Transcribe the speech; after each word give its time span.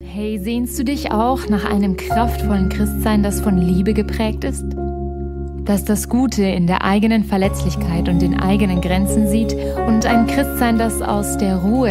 Hey, 0.00 0.38
sehnst 0.38 0.78
du 0.78 0.84
dich 0.84 1.10
auch 1.10 1.48
nach 1.48 1.64
einem 1.64 1.96
kraftvollen 1.96 2.68
Christsein, 2.68 3.24
das 3.24 3.40
von 3.40 3.58
Liebe 3.58 3.94
geprägt 3.94 4.44
ist? 4.44 4.64
Das 5.64 5.84
das 5.84 6.08
Gute 6.08 6.44
in 6.44 6.68
der 6.68 6.84
eigenen 6.84 7.24
Verletzlichkeit 7.24 8.08
und 8.08 8.22
den 8.22 8.38
eigenen 8.38 8.80
Grenzen 8.80 9.26
sieht 9.26 9.56
und 9.88 10.06
ein 10.06 10.28
Christsein, 10.28 10.78
das 10.78 11.02
aus 11.02 11.36
der 11.38 11.56
Ruhe 11.56 11.90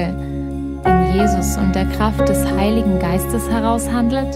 in 0.85 1.15
Jesus 1.15 1.57
und 1.57 1.75
der 1.75 1.85
Kraft 1.85 2.29
des 2.29 2.49
Heiligen 2.49 2.97
Geistes 2.99 3.49
heraus 3.49 3.89
handelt? 3.89 4.35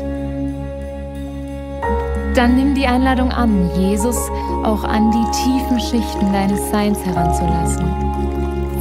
Dann 2.35 2.57
nimm 2.57 2.75
die 2.75 2.87
Einladung 2.87 3.31
an, 3.31 3.69
Jesus 3.77 4.17
auch 4.63 4.83
an 4.83 5.11
die 5.11 5.31
tiefen 5.31 5.79
Schichten 5.79 6.33
deines 6.33 6.69
Seins 6.71 6.99
heranzulassen, 7.05 7.85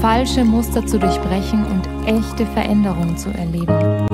falsche 0.00 0.44
Muster 0.44 0.84
zu 0.84 0.98
durchbrechen 0.98 1.64
und 1.64 2.08
echte 2.08 2.44
Veränderungen 2.46 3.16
zu 3.16 3.30
erleben. 3.30 4.09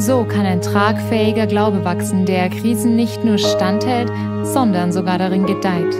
So 0.00 0.24
kann 0.24 0.46
ein 0.46 0.62
tragfähiger 0.62 1.46
Glaube 1.46 1.84
wachsen, 1.84 2.24
der 2.24 2.48
Krisen 2.48 2.96
nicht 2.96 3.22
nur 3.22 3.36
standhält, 3.36 4.08
sondern 4.46 4.92
sogar 4.92 5.18
darin 5.18 5.44
gedeiht. 5.44 5.94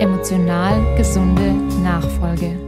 Emotional 0.00 0.96
gesunde 0.96 1.52
Nachfolge. 1.84 2.58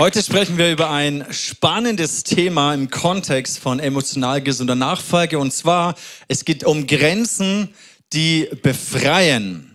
Heute 0.00 0.24
sprechen 0.24 0.58
wir 0.58 0.72
über 0.72 0.90
ein 0.90 1.24
spannendes 1.30 2.24
Thema 2.24 2.74
im 2.74 2.90
Kontext 2.90 3.60
von 3.60 3.78
emotional 3.78 4.42
gesunder 4.42 4.74
Nachfolge. 4.74 5.38
Und 5.38 5.52
zwar, 5.52 5.94
es 6.26 6.44
geht 6.44 6.64
um 6.64 6.88
Grenzen, 6.88 7.68
die 8.12 8.48
befreien. 8.64 9.67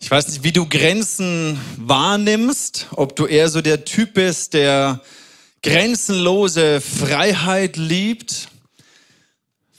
Ich 0.00 0.10
weiß 0.10 0.28
nicht, 0.28 0.44
wie 0.44 0.52
du 0.52 0.66
Grenzen 0.66 1.60
wahrnimmst, 1.76 2.86
ob 2.92 3.16
du 3.16 3.26
eher 3.26 3.48
so 3.48 3.60
der 3.60 3.84
Typ 3.84 4.14
bist, 4.14 4.54
der 4.54 5.02
grenzenlose 5.62 6.80
Freiheit 6.80 7.76
liebt. 7.76 8.48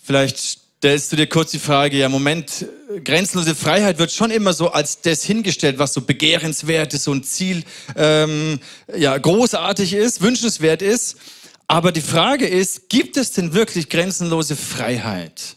Vielleicht 0.03 0.38
stellst 0.38 1.11
du 1.11 1.16
dir 1.16 1.27
kurz 1.27 1.52
die 1.52 1.59
Frage, 1.59 1.97
ja 1.97 2.09
Moment, 2.09 2.66
grenzenlose 3.05 3.55
Freiheit 3.55 3.97
wird 3.97 4.11
schon 4.11 4.29
immer 4.29 4.52
so 4.52 4.71
als 4.71 5.02
das 5.02 5.23
hingestellt, 5.23 5.79
was 5.79 5.94
so 5.94 6.02
begehrenswert 6.02 6.94
ist, 6.94 7.05
so 7.05 7.13
ein 7.13 7.23
Ziel, 7.23 7.63
ähm, 7.95 8.59
ja, 8.95 9.17
großartig 9.17 9.94
ist, 9.94 10.22
wünschenswert 10.22 10.81
ist. 10.81 11.16
Aber 11.67 11.94
die 11.94 12.01
Frage 12.01 12.45
ist, 12.45 12.89
gibt 12.89 13.16
es 13.16 13.31
denn 13.31 13.53
wirklich 13.53 13.88
grenzenlose 13.88 14.57
Freiheit? 14.57 15.55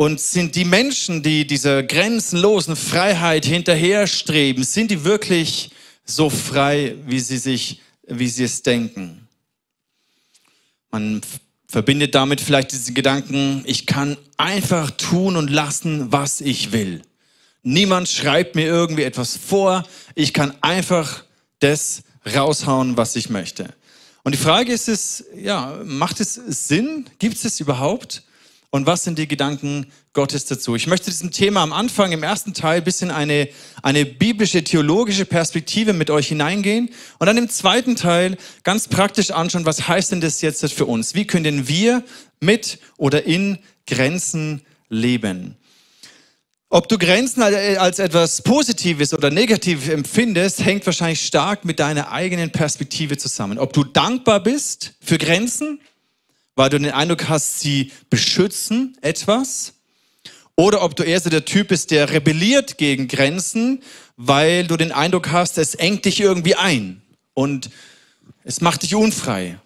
Und 0.00 0.20
sind 0.20 0.54
die 0.54 0.64
Menschen, 0.64 1.24
die 1.24 1.44
dieser 1.44 1.82
grenzenlosen 1.82 2.76
Freiheit 2.76 3.44
hinterherstreben, 3.44 4.62
sind 4.62 4.92
die 4.92 5.02
wirklich 5.02 5.72
so 6.04 6.30
frei, 6.30 6.94
wie 7.06 7.18
sie 7.18 7.36
sich, 7.36 7.80
wie 8.06 8.28
sie 8.28 8.44
es 8.44 8.62
denken? 8.62 9.26
Man 10.92 11.20
verbindet 11.66 12.14
damit 12.14 12.40
vielleicht 12.40 12.70
diesen 12.70 12.94
Gedanken, 12.94 13.64
ich 13.66 13.86
kann 13.86 14.16
einfach 14.36 14.92
tun 14.92 15.34
und 15.34 15.50
lassen, 15.50 16.12
was 16.12 16.40
ich 16.40 16.70
will. 16.70 17.02
Niemand 17.64 18.08
schreibt 18.08 18.54
mir 18.54 18.66
irgendwie 18.66 19.02
etwas 19.02 19.36
vor. 19.36 19.84
Ich 20.14 20.32
kann 20.32 20.54
einfach 20.60 21.24
das 21.58 22.04
raushauen, 22.24 22.96
was 22.96 23.16
ich 23.16 23.30
möchte. 23.30 23.74
Und 24.22 24.36
die 24.36 24.40
Frage 24.40 24.72
ist 24.72 24.88
es, 24.88 25.24
ja, 25.34 25.76
macht 25.84 26.20
es 26.20 26.34
Sinn? 26.34 27.06
Gibt 27.18 27.44
es 27.44 27.58
überhaupt? 27.58 28.22
Und 28.70 28.86
was 28.86 29.02
sind 29.02 29.18
die 29.18 29.26
Gedanken 29.26 29.86
Gottes 30.12 30.44
dazu? 30.44 30.76
Ich 30.76 30.86
möchte 30.86 31.10
diesem 31.10 31.30
Thema 31.30 31.62
am 31.62 31.72
Anfang, 31.72 32.12
im 32.12 32.22
ersten 32.22 32.52
Teil, 32.52 32.78
ein 32.78 32.84
bisschen 32.84 33.10
eine, 33.10 33.48
eine 33.82 34.04
biblische, 34.04 34.62
theologische 34.62 35.24
Perspektive 35.24 35.94
mit 35.94 36.10
euch 36.10 36.28
hineingehen. 36.28 36.90
Und 37.18 37.26
dann 37.26 37.38
im 37.38 37.48
zweiten 37.48 37.96
Teil 37.96 38.36
ganz 38.64 38.86
praktisch 38.86 39.30
anschauen, 39.30 39.64
was 39.64 39.88
heißt 39.88 40.12
denn 40.12 40.20
das 40.20 40.42
jetzt 40.42 40.70
für 40.74 40.84
uns? 40.84 41.14
Wie 41.14 41.26
können 41.26 41.66
wir 41.66 42.04
mit 42.40 42.78
oder 42.98 43.24
in 43.24 43.58
Grenzen 43.86 44.60
leben? 44.90 45.56
Ob 46.68 46.90
du 46.90 46.98
Grenzen 46.98 47.42
als 47.42 47.98
etwas 47.98 48.42
Positives 48.42 49.14
oder 49.14 49.30
Negatives 49.30 49.88
empfindest, 49.88 50.62
hängt 50.62 50.84
wahrscheinlich 50.84 51.24
stark 51.24 51.64
mit 51.64 51.80
deiner 51.80 52.12
eigenen 52.12 52.50
Perspektive 52.50 53.16
zusammen. 53.16 53.58
Ob 53.58 53.72
du 53.72 53.84
dankbar 53.84 54.42
bist 54.42 54.92
für 55.00 55.16
Grenzen 55.16 55.80
weil 56.58 56.70
du 56.70 56.80
den 56.80 56.90
Eindruck 56.90 57.28
hast, 57.28 57.60
sie 57.60 57.92
beschützen 58.10 58.98
etwas. 59.00 59.74
Oder 60.56 60.82
ob 60.82 60.96
du 60.96 61.04
eher 61.04 61.20
so 61.20 61.30
der 61.30 61.44
Typ 61.44 61.68
bist, 61.68 61.92
der 61.92 62.10
rebelliert 62.10 62.78
gegen 62.78 63.06
Grenzen, 63.06 63.80
weil 64.16 64.66
du 64.66 64.76
den 64.76 64.90
Eindruck 64.90 65.30
hast, 65.30 65.56
es 65.56 65.76
engt 65.76 66.04
dich 66.04 66.18
irgendwie 66.18 66.56
ein 66.56 67.00
und 67.32 67.70
es 68.42 68.60
macht 68.60 68.82
dich 68.82 68.96
unfrei, 68.96 69.60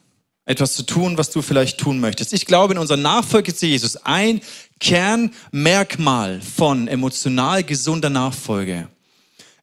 etwas 0.44 0.74
zu 0.74 0.82
tun, 0.82 1.16
was 1.16 1.30
du 1.30 1.40
vielleicht 1.40 1.78
tun 1.78 1.98
möchtest. 1.98 2.34
Ich 2.34 2.44
glaube, 2.44 2.74
in 2.74 2.78
unserer 2.78 2.98
Nachfolge 2.98 3.54
zu 3.54 3.64
Jesus, 3.64 3.96
ein 3.96 4.42
Kernmerkmal 4.78 6.42
von 6.42 6.88
emotional 6.88 7.64
gesunder 7.64 8.10
Nachfolge 8.10 8.86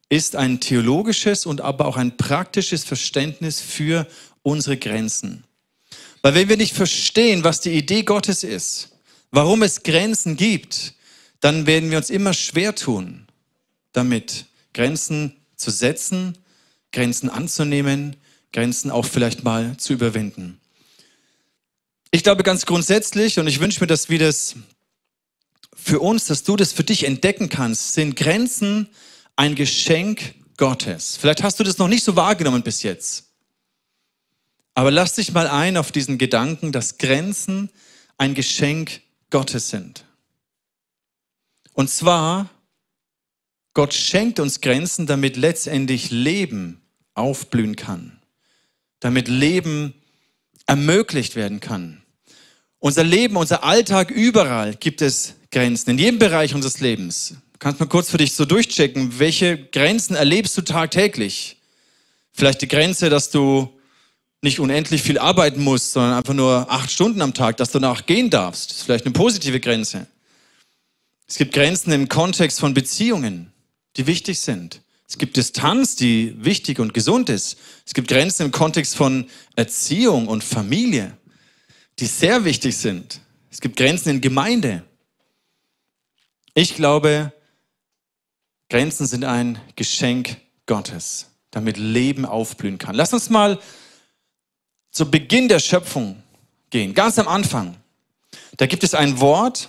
ist 0.08 0.34
ein 0.34 0.58
theologisches 0.58 1.46
und 1.46 1.60
aber 1.60 1.86
auch 1.86 1.96
ein 1.96 2.16
praktisches 2.16 2.82
Verständnis 2.82 3.60
für 3.60 4.08
unsere 4.42 4.76
Grenzen. 4.76 5.44
Weil 6.22 6.34
wenn 6.34 6.48
wir 6.48 6.56
nicht 6.56 6.74
verstehen, 6.74 7.44
was 7.44 7.60
die 7.60 7.70
Idee 7.70 8.02
Gottes 8.02 8.44
ist, 8.44 8.90
warum 9.30 9.62
es 9.62 9.82
Grenzen 9.82 10.36
gibt, 10.36 10.94
dann 11.40 11.66
werden 11.66 11.90
wir 11.90 11.98
uns 11.98 12.10
immer 12.10 12.34
schwer 12.34 12.74
tun, 12.74 13.26
damit 13.92 14.46
Grenzen 14.74 15.36
zu 15.56 15.70
setzen, 15.70 16.36
Grenzen 16.92 17.30
anzunehmen, 17.30 18.16
Grenzen 18.52 18.90
auch 18.90 19.06
vielleicht 19.06 19.44
mal 19.44 19.76
zu 19.76 19.92
überwinden. 19.92 20.60
Ich 22.10 22.22
glaube 22.22 22.42
ganz 22.42 22.66
grundsätzlich, 22.66 23.38
und 23.38 23.46
ich 23.46 23.60
wünsche 23.60 23.80
mir, 23.80 23.86
dass 23.86 24.08
wir 24.08 24.18
das 24.18 24.56
für 25.74 26.00
uns, 26.00 26.26
dass 26.26 26.42
du 26.42 26.56
das 26.56 26.72
für 26.72 26.84
dich 26.84 27.04
entdecken 27.04 27.48
kannst, 27.48 27.94
sind 27.94 28.16
Grenzen 28.16 28.88
ein 29.36 29.54
Geschenk 29.54 30.34
Gottes. 30.56 31.16
Vielleicht 31.16 31.42
hast 31.42 31.58
du 31.58 31.64
das 31.64 31.78
noch 31.78 31.88
nicht 31.88 32.04
so 32.04 32.16
wahrgenommen 32.16 32.62
bis 32.62 32.82
jetzt. 32.82 33.29
Aber 34.80 34.90
lass 34.90 35.12
dich 35.12 35.32
mal 35.32 35.46
ein 35.46 35.76
auf 35.76 35.92
diesen 35.92 36.16
Gedanken, 36.16 36.72
dass 36.72 36.96
Grenzen 36.96 37.68
ein 38.16 38.34
Geschenk 38.34 39.02
Gottes 39.28 39.68
sind. 39.68 40.06
Und 41.74 41.90
zwar, 41.90 42.48
Gott 43.74 43.92
schenkt 43.92 44.40
uns 44.40 44.62
Grenzen, 44.62 45.06
damit 45.06 45.36
letztendlich 45.36 46.10
Leben 46.10 46.80
aufblühen 47.12 47.76
kann, 47.76 48.22
damit 49.00 49.28
Leben 49.28 49.92
ermöglicht 50.64 51.36
werden 51.36 51.60
kann. 51.60 52.02
Unser 52.78 53.04
Leben, 53.04 53.36
unser 53.36 53.62
Alltag, 53.62 54.10
überall 54.10 54.76
gibt 54.76 55.02
es 55.02 55.34
Grenzen, 55.50 55.90
in 55.90 55.98
jedem 55.98 56.18
Bereich 56.18 56.54
unseres 56.54 56.80
Lebens. 56.80 57.34
Du 57.52 57.58
kannst 57.58 57.80
mal 57.80 57.86
kurz 57.86 58.08
für 58.08 58.16
dich 58.16 58.32
so 58.32 58.46
durchchecken, 58.46 59.18
welche 59.18 59.58
Grenzen 59.58 60.16
erlebst 60.16 60.56
du 60.56 60.62
tagtäglich? 60.62 61.58
Vielleicht 62.32 62.62
die 62.62 62.68
Grenze, 62.68 63.10
dass 63.10 63.28
du 63.28 63.76
nicht 64.42 64.60
unendlich 64.60 65.02
viel 65.02 65.18
arbeiten 65.18 65.62
musst, 65.62 65.92
sondern 65.92 66.14
einfach 66.14 66.34
nur 66.34 66.70
acht 66.70 66.90
Stunden 66.90 67.20
am 67.20 67.34
Tag, 67.34 67.56
dass 67.58 67.72
du 67.72 67.78
danach 67.78 68.06
gehen 68.06 68.30
darfst. 68.30 68.70
Das 68.70 68.78
ist 68.78 68.82
vielleicht 68.84 69.04
eine 69.04 69.12
positive 69.12 69.60
Grenze. 69.60 70.06
Es 71.26 71.36
gibt 71.36 71.52
Grenzen 71.52 71.92
im 71.92 72.08
Kontext 72.08 72.58
von 72.58 72.74
Beziehungen, 72.74 73.52
die 73.96 74.06
wichtig 74.06 74.40
sind. 74.40 74.82
Es 75.06 75.18
gibt 75.18 75.36
Distanz, 75.36 75.96
die 75.96 76.34
wichtig 76.38 76.78
und 76.78 76.94
gesund 76.94 77.28
ist. 77.28 77.58
Es 77.84 77.94
gibt 77.94 78.08
Grenzen 78.08 78.46
im 78.46 78.52
Kontext 78.52 78.96
von 78.96 79.28
Erziehung 79.56 80.28
und 80.28 80.42
Familie, 80.42 81.16
die 81.98 82.06
sehr 82.06 82.44
wichtig 82.44 82.76
sind. 82.76 83.20
Es 83.50 83.60
gibt 83.60 83.76
Grenzen 83.76 84.08
in 84.10 84.20
Gemeinde. 84.20 84.84
Ich 86.54 86.76
glaube, 86.76 87.32
Grenzen 88.68 89.06
sind 89.06 89.24
ein 89.24 89.58
Geschenk 89.76 90.36
Gottes, 90.66 91.26
damit 91.50 91.76
Leben 91.76 92.24
aufblühen 92.24 92.78
kann. 92.78 92.94
Lass 92.94 93.12
uns 93.12 93.30
mal 93.30 93.58
zu 94.90 95.10
Beginn 95.10 95.48
der 95.48 95.58
Schöpfung 95.58 96.22
gehen, 96.70 96.94
ganz 96.94 97.18
am 97.18 97.28
Anfang, 97.28 97.76
da 98.56 98.66
gibt 98.66 98.84
es 98.84 98.94
ein 98.94 99.20
Wort, 99.20 99.68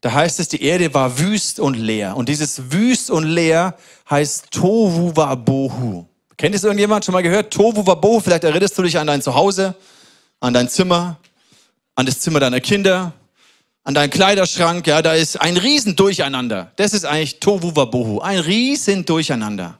da 0.00 0.12
heißt 0.12 0.40
es, 0.40 0.48
die 0.48 0.62
Erde 0.62 0.94
war 0.94 1.18
wüst 1.18 1.60
und 1.60 1.74
leer. 1.74 2.16
Und 2.16 2.28
dieses 2.28 2.72
wüst 2.72 3.10
und 3.10 3.24
leer 3.24 3.76
heißt 4.08 4.50
Tohu 4.50 5.12
Wabohu. 5.14 6.06
Kennt 6.38 6.54
es 6.54 6.64
irgendjemand 6.64 7.04
schon 7.04 7.12
mal 7.12 7.22
gehört? 7.22 7.52
Tohu 7.52 7.86
Wabohu, 7.86 8.20
vielleicht 8.20 8.44
erinnerst 8.44 8.78
du 8.78 8.82
dich 8.82 8.98
an 8.98 9.06
dein 9.06 9.20
Zuhause, 9.20 9.74
an 10.40 10.54
dein 10.54 10.68
Zimmer, 10.70 11.18
an 11.96 12.06
das 12.06 12.20
Zimmer 12.20 12.40
deiner 12.40 12.60
Kinder, 12.60 13.12
an 13.84 13.92
deinen 13.92 14.08
Kleiderschrank. 14.08 14.86
Ja, 14.86 15.02
da 15.02 15.12
ist 15.12 15.38
ein 15.38 15.58
Riesendurcheinander. 15.58 16.72
Das 16.76 16.94
ist 16.94 17.04
eigentlich 17.04 17.40
Tohu 17.40 17.76
Wabohu, 17.76 18.20
ein 18.20 18.38
Riesendurcheinander. 18.38 19.79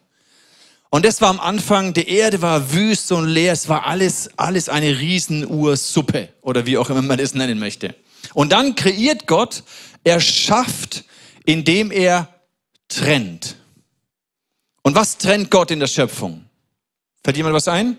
Und 0.90 1.04
das 1.04 1.20
war 1.20 1.30
am 1.30 1.38
Anfang, 1.38 1.94
die 1.94 2.08
Erde 2.08 2.42
war 2.42 2.72
wüst 2.72 3.12
und 3.12 3.28
leer, 3.28 3.52
es 3.52 3.68
war 3.68 3.86
alles, 3.86 4.28
alles 4.36 4.68
eine 4.68 4.98
Riesenursuppe 4.98 6.30
oder 6.42 6.66
wie 6.66 6.76
auch 6.76 6.90
immer 6.90 7.02
man 7.02 7.20
es 7.20 7.34
nennen 7.34 7.60
möchte. 7.60 7.94
Und 8.34 8.50
dann 8.50 8.74
kreiert 8.74 9.28
Gott, 9.28 9.62
er 10.02 10.20
schafft, 10.20 11.04
indem 11.44 11.92
er 11.92 12.28
trennt. 12.88 13.56
Und 14.82 14.96
was 14.96 15.16
trennt 15.18 15.50
Gott 15.50 15.70
in 15.70 15.78
der 15.78 15.86
Schöpfung? 15.86 16.44
Fällt 17.22 17.36
jemand 17.36 17.54
was 17.54 17.68
ein? 17.68 17.96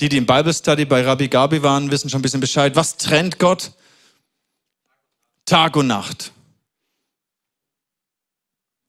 Die, 0.00 0.08
die 0.08 0.16
im 0.16 0.26
Bible 0.26 0.54
Study 0.54 0.84
bei 0.84 1.04
Rabbi 1.04 1.28
Gabi 1.28 1.62
waren, 1.62 1.90
wissen 1.90 2.08
schon 2.08 2.20
ein 2.20 2.22
bisschen 2.22 2.40
Bescheid. 2.40 2.74
Was 2.76 2.96
trennt 2.96 3.38
Gott? 3.38 3.72
Tag 5.44 5.76
und 5.76 5.88
Nacht. 5.88 6.32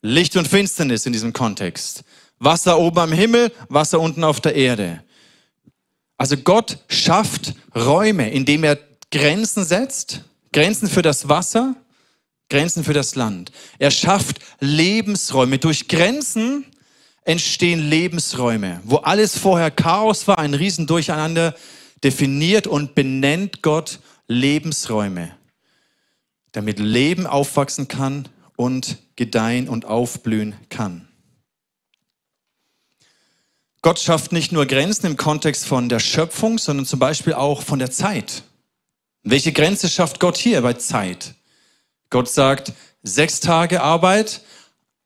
Licht 0.01 0.37
und 0.37 0.47
Finsternis 0.47 1.05
in 1.05 1.13
diesem 1.13 1.33
Kontext. 1.33 2.03
Wasser 2.39 2.79
oben 2.79 2.99
am 2.99 3.11
Himmel, 3.11 3.51
Wasser 3.67 3.99
unten 3.99 4.23
auf 4.23 4.41
der 4.41 4.55
Erde. 4.55 5.03
Also 6.17 6.37
Gott 6.37 6.79
schafft 6.87 7.53
Räume, 7.75 8.29
indem 8.31 8.63
er 8.63 8.77
Grenzen 9.11 9.63
setzt, 9.63 10.23
Grenzen 10.51 10.87
für 10.87 11.01
das 11.01 11.29
Wasser, 11.29 11.75
Grenzen 12.49 12.83
für 12.83 12.93
das 12.93 13.15
Land. 13.15 13.51
Er 13.77 13.91
schafft 13.91 14.39
Lebensräume. 14.59 15.59
Durch 15.59 15.87
Grenzen 15.87 16.65
entstehen 17.23 17.89
Lebensräume. 17.89 18.81
Wo 18.83 18.97
alles 18.97 19.37
vorher 19.37 19.69
Chaos 19.69 20.27
war, 20.27 20.39
ein 20.39 20.55
Riesendurcheinander, 20.55 21.55
definiert 22.03 22.65
und 22.65 22.95
benennt 22.95 23.61
Gott 23.61 23.99
Lebensräume, 24.27 25.31
damit 26.53 26.79
Leben 26.79 27.27
aufwachsen 27.27 27.87
kann 27.87 28.29
und 28.55 28.97
gedeihen 29.15 29.67
und 29.67 29.85
aufblühen 29.85 30.55
kann. 30.69 31.08
Gott 33.81 33.99
schafft 33.99 34.31
nicht 34.31 34.51
nur 34.51 34.65
Grenzen 34.65 35.05
im 35.05 35.17
Kontext 35.17 35.65
von 35.65 35.87
der 35.87 35.99
Schöpfung, 35.99 36.57
sondern 36.57 36.85
zum 36.85 36.99
Beispiel 36.99 37.33
auch 37.33 37.63
von 37.63 37.79
der 37.79 37.91
Zeit. 37.91 38.43
Welche 39.23 39.53
Grenze 39.53 39.89
schafft 39.89 40.19
Gott 40.19 40.37
hier 40.37 40.61
bei 40.61 40.73
Zeit? 40.73 41.35
Gott 42.09 42.29
sagt, 42.29 42.73
sechs 43.03 43.39
Tage 43.39 43.81
Arbeit, 43.81 44.41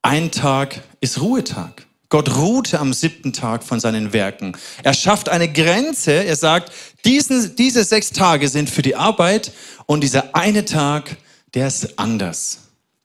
ein 0.02 0.32
Tag 0.32 0.82
ist 1.02 1.22
Ruhetag. 1.22 1.86
Gott 2.10 2.36
ruhte 2.36 2.80
am 2.80 2.94
siebten 2.94 3.34
Tag 3.34 3.64
von 3.64 3.80
seinen 3.80 4.14
Werken. 4.14 4.56
Er 4.84 4.94
schafft 4.94 5.30
eine 5.30 5.52
Grenze. 5.52 6.12
Er 6.12 6.36
sagt, 6.36 6.72
diesen, 7.06 7.56
diese 7.56 7.84
sechs 7.84 8.12
Tage 8.12 8.50
sind 8.50 8.70
für 8.70 8.84
die 8.84 8.96
Arbeit 8.96 9.52
und 9.88 10.02
dieser 10.02 10.36
eine 10.36 10.66
Tag, 10.66 11.18
der 11.54 11.68
ist 11.68 11.98
anders. 11.98 12.60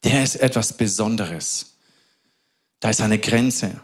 Der 0.05 0.23
ist 0.23 0.37
etwas 0.37 0.75
Besonderes. 0.75 1.75
Da 2.81 2.91
ist 2.91 3.01
eine 3.01 3.19
Grenze. 3.19 3.81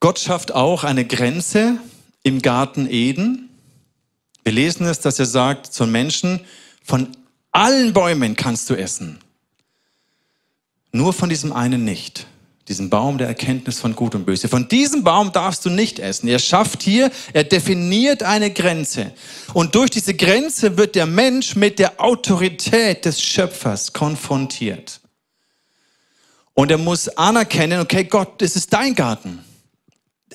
Gott 0.00 0.18
schafft 0.18 0.52
auch 0.52 0.84
eine 0.84 1.04
Grenze 1.04 1.78
im 2.22 2.40
Garten 2.42 2.88
Eden. 2.88 3.48
Wir 4.44 4.52
lesen 4.52 4.86
es, 4.86 5.00
dass 5.00 5.18
er 5.18 5.26
sagt 5.26 5.66
zum 5.66 5.90
Menschen, 5.90 6.40
von 6.84 7.16
allen 7.52 7.92
Bäumen 7.92 8.36
kannst 8.36 8.70
du 8.70 8.74
essen. 8.74 9.18
Nur 10.92 11.12
von 11.12 11.28
diesem 11.28 11.52
einen 11.52 11.84
nicht 11.84 12.26
diesen 12.68 12.90
Baum 12.90 13.16
der 13.16 13.28
Erkenntnis 13.28 13.80
von 13.80 13.96
Gut 13.96 14.14
und 14.14 14.26
Böse. 14.26 14.48
Von 14.48 14.68
diesem 14.68 15.02
Baum 15.02 15.32
darfst 15.32 15.64
du 15.64 15.70
nicht 15.70 15.98
essen. 15.98 16.28
Er 16.28 16.38
schafft 16.38 16.82
hier, 16.82 17.10
er 17.32 17.44
definiert 17.44 18.22
eine 18.22 18.50
Grenze. 18.50 19.12
Und 19.54 19.74
durch 19.74 19.90
diese 19.90 20.14
Grenze 20.14 20.76
wird 20.76 20.94
der 20.94 21.06
Mensch 21.06 21.56
mit 21.56 21.78
der 21.78 22.00
Autorität 22.00 23.06
des 23.06 23.22
Schöpfers 23.22 23.92
konfrontiert. 23.94 25.00
Und 26.52 26.70
er 26.70 26.78
muss 26.78 27.08
anerkennen, 27.08 27.80
okay, 27.80 28.04
Gott, 28.04 28.42
das 28.42 28.54
ist 28.54 28.72
dein 28.72 28.94
Garten. 28.94 29.42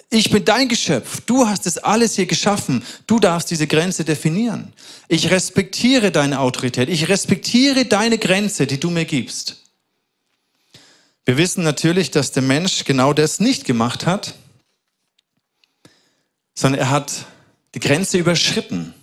Ich 0.10 0.30
bin 0.30 0.46
dein 0.46 0.70
Geschöpf. 0.70 1.22
Du 1.22 1.48
hast 1.48 1.66
es 1.66 1.78
alles 1.78 2.16
hier 2.16 2.26
geschaffen. 2.26 2.84
Du 3.08 3.20
darfst 3.20 3.52
diese 3.52 3.68
Grenze 3.68 4.06
definieren. 4.06 4.74
Ich 5.08 5.32
respektiere 5.32 6.12
deine 6.12 6.40
Autorität. 6.40 6.90
Ich 6.90 7.10
respektiere 7.10 7.86
deine 7.86 8.18
Grenze, 8.18 8.68
die 8.68 8.80
du 8.80 8.90
mir 8.90 9.06
gibst. 9.06 9.64
Wir 11.26 11.38
wissen 11.38 11.64
natürlich, 11.64 12.12
dass 12.12 12.32
der 12.32 12.44
Mensch 12.44 12.84
genau 12.84 13.14
das 13.14 13.40
nicht 13.40 13.66
gemacht 13.66 14.06
hat, 14.06 14.34
sondern 16.54 16.82
er 16.82 16.90
hat 16.90 17.26
die 17.74 17.80
Grenze 17.80 18.18
überschritten. 18.18 18.94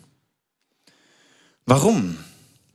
Warum? 1.66 2.18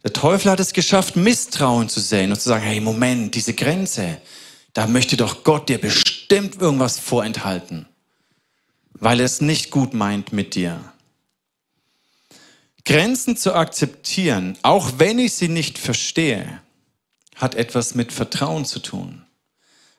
Der 0.04 0.14
Teufel 0.14 0.52
hat 0.52 0.60
es 0.60 0.74
geschafft, 0.74 1.16
Misstrauen 1.16 1.90
zu 1.90 2.00
sehen 2.00 2.32
und 2.32 2.40
zu 2.40 2.50
sagen, 2.50 2.64
hey, 2.64 2.80
Moment, 2.80 3.36
diese 3.36 3.54
Grenze, 3.54 4.20
da 4.74 4.88
möchte 4.88 5.18
doch 5.18 5.44
Gott 5.44 5.70
dir 5.70 5.80
bestimmt 5.80 6.62
irgendwas 6.62 7.00
vorenthalten, 7.00 7.88
weil 9.00 9.20
er 9.20 9.26
es 9.26 9.42
nicht 9.42 9.72
gut 9.72 9.94
meint 9.94 10.34
mit 10.34 10.56
dir. 10.56 10.80
Grenzen 12.86 13.36
zu 13.36 13.54
akzeptieren, 13.54 14.58
auch 14.62 14.94
wenn 14.98 15.20
ich 15.20 15.34
sie 15.34 15.48
nicht 15.48 15.78
verstehe, 15.78 16.62
hat 17.36 17.56
etwas 17.56 17.96
mit 17.96 18.14
Vertrauen 18.14 18.64
zu 18.66 18.80
tun. 18.80 19.24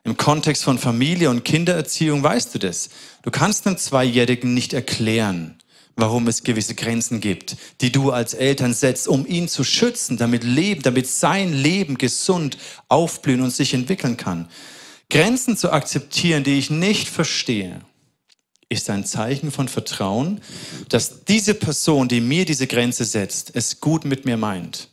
Im 0.04 0.16
Kontext 0.16 0.62
von 0.62 0.78
Familie 0.78 1.31
und 1.31 1.44
Kindererziehung 1.44 2.22
weißt 2.22 2.54
du 2.54 2.60
das. 2.60 2.90
Du 3.22 3.32
kannst 3.32 3.66
einem 3.66 3.76
Zweijährigen 3.76 4.54
nicht 4.54 4.72
erklären, 4.72 5.58
warum 5.96 6.28
es 6.28 6.44
gewisse 6.44 6.76
Grenzen 6.76 7.20
gibt, 7.20 7.56
die 7.81 7.90
du 7.90 8.12
als 8.12 8.32
Eltern 8.32 8.72
setzt, 8.72 9.08
um 9.08 9.26
ihn 9.26 9.48
zu 9.48 9.64
schützen, 9.64 10.16
damit 10.16 10.44
Leben, 10.44 10.82
damit 10.82 11.08
sein 11.08 11.52
Leben 11.52 11.98
gesund 11.98 12.56
aufblühen 12.88 13.40
und 13.40 13.50
sich 13.50 13.75
entwickeln 13.75 14.16
kann. 14.16 14.48
Grenzen 15.10 15.56
zu 15.56 15.72
akzeptieren, 15.72 16.44
die 16.44 16.58
ich 16.58 16.70
nicht 16.70 17.08
verstehe, 17.08 17.81
ist 18.68 18.90
ein 18.90 19.04
Zeichen 19.04 19.50
von 19.52 19.68
Vertrauen, 19.68 20.40
dass 20.88 21.24
diese 21.24 21.54
Person, 21.54 22.08
die 22.08 22.20
mir 22.20 22.44
diese 22.44 22.66
Grenze 22.66 23.04
setzt, 23.04 23.52
es 23.54 23.80
gut 23.80 24.04
mit 24.04 24.24
mir 24.24 24.36
meint 24.36 24.88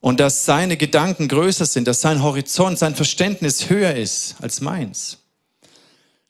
und 0.00 0.18
dass 0.18 0.44
seine 0.44 0.76
Gedanken 0.76 1.28
größer 1.28 1.64
sind, 1.64 1.86
dass 1.86 2.00
sein 2.00 2.22
Horizont, 2.22 2.78
sein 2.78 2.96
Verständnis 2.96 3.70
höher 3.70 3.94
ist 3.94 4.34
als 4.40 4.60
meins. 4.60 5.18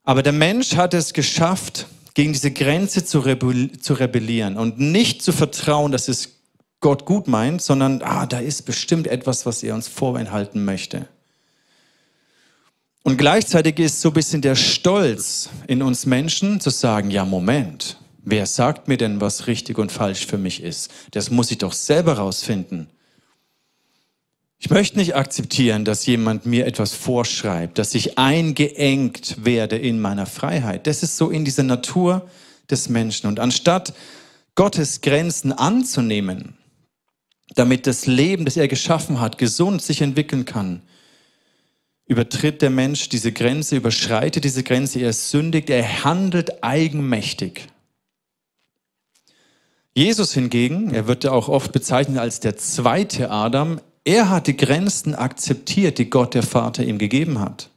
Aber 0.05 0.23
der 0.23 0.33
Mensch 0.33 0.77
hat 0.77 0.95
es 0.95 1.15
geschafft, 1.15 1.87
gegen 2.15 2.35
diese 2.35 2.51
Grenze 2.51 3.05
zu, 3.05 3.21
rebellieren 3.21 4.59
und 4.59 4.79
nicht 4.79 5.23
zu 5.23 5.33
vertrauen, 5.33 5.91
dass 5.91 6.09
es 6.09 6.29
Gott 6.81 7.07
gut 7.07 7.29
meint, 7.29 7.63
sondern 7.63 8.03
ah, 8.03 8.27
da 8.27 8.41
ist 8.41 8.63
bestimmt 8.63 9.07
etwas, 9.07 9.47
was 9.47 9.63
er 9.63 9.75
uns 9.75 9.89
vorenthalten 9.89 10.65
möchte. 10.65 11.09
Und 13.03 13.17
gleichzeitig 13.17 13.79
ist 13.79 14.01
so 14.01 14.11
ein 14.11 14.15
bisschen 14.15 14.43
der 14.43 14.55
Stolz 14.55 15.51
in 15.67 15.83
uns 15.83 16.07
Menschen 16.07 16.61
zu 16.61 16.71
sagen, 16.71 17.11
ja, 17.11 17.25
Moment, 17.25 17.99
wer 18.25 18.47
sagt 18.47 18.87
mir 18.87 18.97
denn, 18.97 19.21
was 19.21 19.49
richtig 19.49 19.79
und 19.79 19.91
falsch 19.91 20.27
für 20.27 20.39
mich 20.39 20.63
ist? 20.63 20.91
Das 21.11 21.31
muss 21.31 21.51
ich 21.51 21.59
doch 21.59 21.73
selber 21.73 22.15
rausfinden. 22.15 22.89
Ich 24.59 24.71
möchte 24.71 24.97
nicht 24.99 25.17
akzeptieren, 25.17 25.85
dass 25.85 26.07
jemand 26.07 26.47
mir 26.47 26.67
etwas 26.67 26.95
vorschreibt, 26.95 27.79
dass 27.79 27.97
ich 27.97 28.17
eingeengt 28.17 29.45
werde 29.45 29.77
in 29.77 30.01
meiner 30.01 30.27
Freiheit. 30.27 30.87
Das 30.87 31.03
ist 31.03 31.17
so 31.17 31.31
in 31.31 31.45
dieser 31.45 31.65
Natur 31.65 32.29
des 32.71 32.89
Menschen. 32.89 33.27
Und 33.27 33.41
anstatt 33.41 33.93
Gottes 34.55 35.01
Grenzen 35.01 35.53
anzunehmen, 35.53 36.57
damit 37.57 37.89
das 37.89 38.07
Leben, 38.07 38.45
das 38.45 38.57
er 38.57 38.69
geschaffen 38.69 39.21
hat, 39.21 39.37
gesund 39.37 39.83
sich 39.83 40.01
entwickeln 40.01 40.45
kann, 40.45 40.83
übertritt 42.13 42.63
der 42.63 42.71
Mensch 42.71 43.09
diese 43.09 43.33
Grenze, 43.33 43.77
überschreitet 43.77 44.45
diese 44.45 44.63
Grenze, 44.63 45.01
er 45.01 45.13
sündigt, 45.13 45.71
er 45.71 46.05
handelt 46.05 46.63
eigenmächtig. 46.63 47.67
Jesus 49.95 50.33
hingegen, 50.33 50.95
er 50.95 51.07
wird 51.07 51.25
ja 51.25 51.33
auch 51.33 51.49
oft 51.49 51.73
bezeichnet 51.73 52.19
als 52.19 52.41
der 52.41 52.57
zweite 52.57 53.31
Adam, 53.31 53.81
er 54.05 54.31
hat 54.31 54.47
die 54.47 54.57
Grenzen 54.57 55.15
akzeptiert, 55.15 55.99
die 55.99 56.11
Gott 56.11 56.35
der 56.35 56.43
Vater 56.43 56.85
ihm 56.85 56.99
gegeben 56.99 57.41
hat. 57.41 57.71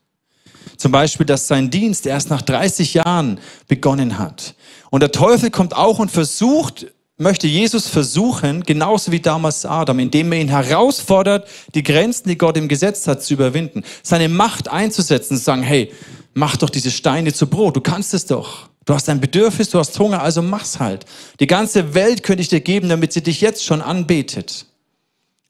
Zum 0.78 0.92
Beispiel, 0.92 1.26
dass 1.26 1.48
sein 1.48 1.70
Dienst 1.70 2.06
erst 2.06 2.30
nach 2.30 2.42
30 2.42 2.96
Jahren 2.96 3.40
begonnen 3.68 4.18
hat. 4.18 4.56
Und 4.90 5.02
der 5.02 5.12
Teufel 5.12 5.52
kommt 5.52 5.76
auch 5.76 6.00
und 6.00 6.12
versucht, 6.12 6.88
möchte 7.18 7.48
Jesus 7.48 7.88
versuchen, 7.88 8.64
genauso 8.64 9.12
wie 9.12 9.20
damals 9.20 9.66
Adam, 9.66 10.00
indem 10.00 10.32
er 10.32 10.42
ihn 10.42 10.50
herausfordert, 10.50 11.48
die 11.74 11.84
Grenzen, 11.84 12.28
die 12.30 12.38
Gott 12.38 12.58
ihm 12.58 12.68
gesetzt 12.68 13.08
hat, 13.08 13.24
zu 13.24 13.34
überwinden. 13.34 13.84
Seine 14.04 14.30
Macht 14.30 14.68
einzusetzen, 14.68 15.38
zu 15.38 15.44
sagen, 15.44 15.64
hey, 15.64 15.92
mach 16.34 16.58
doch 16.58 16.70
diese 16.70 16.92
Steine 16.92 17.34
zu 17.34 17.48
Brot, 17.48 17.76
du 17.76 17.82
kannst 17.82 18.14
es 18.14 18.26
doch. 18.26 18.70
Du 18.86 18.94
hast 18.94 19.10
ein 19.10 19.20
Bedürfnis, 19.20 19.70
du 19.70 19.80
hast 19.80 19.98
Hunger, 19.98 20.22
also 20.22 20.42
mach's 20.42 20.80
halt. 20.80 21.06
Die 21.40 21.48
ganze 21.48 21.96
Welt 21.96 22.22
könnte 22.22 22.42
ich 22.42 22.50
dir 22.50 22.60
geben, 22.60 22.90
damit 22.90 23.14
sie 23.14 23.24
dich 23.24 23.42
jetzt 23.42 23.66
schon 23.66 23.82
anbetet. 23.82 24.68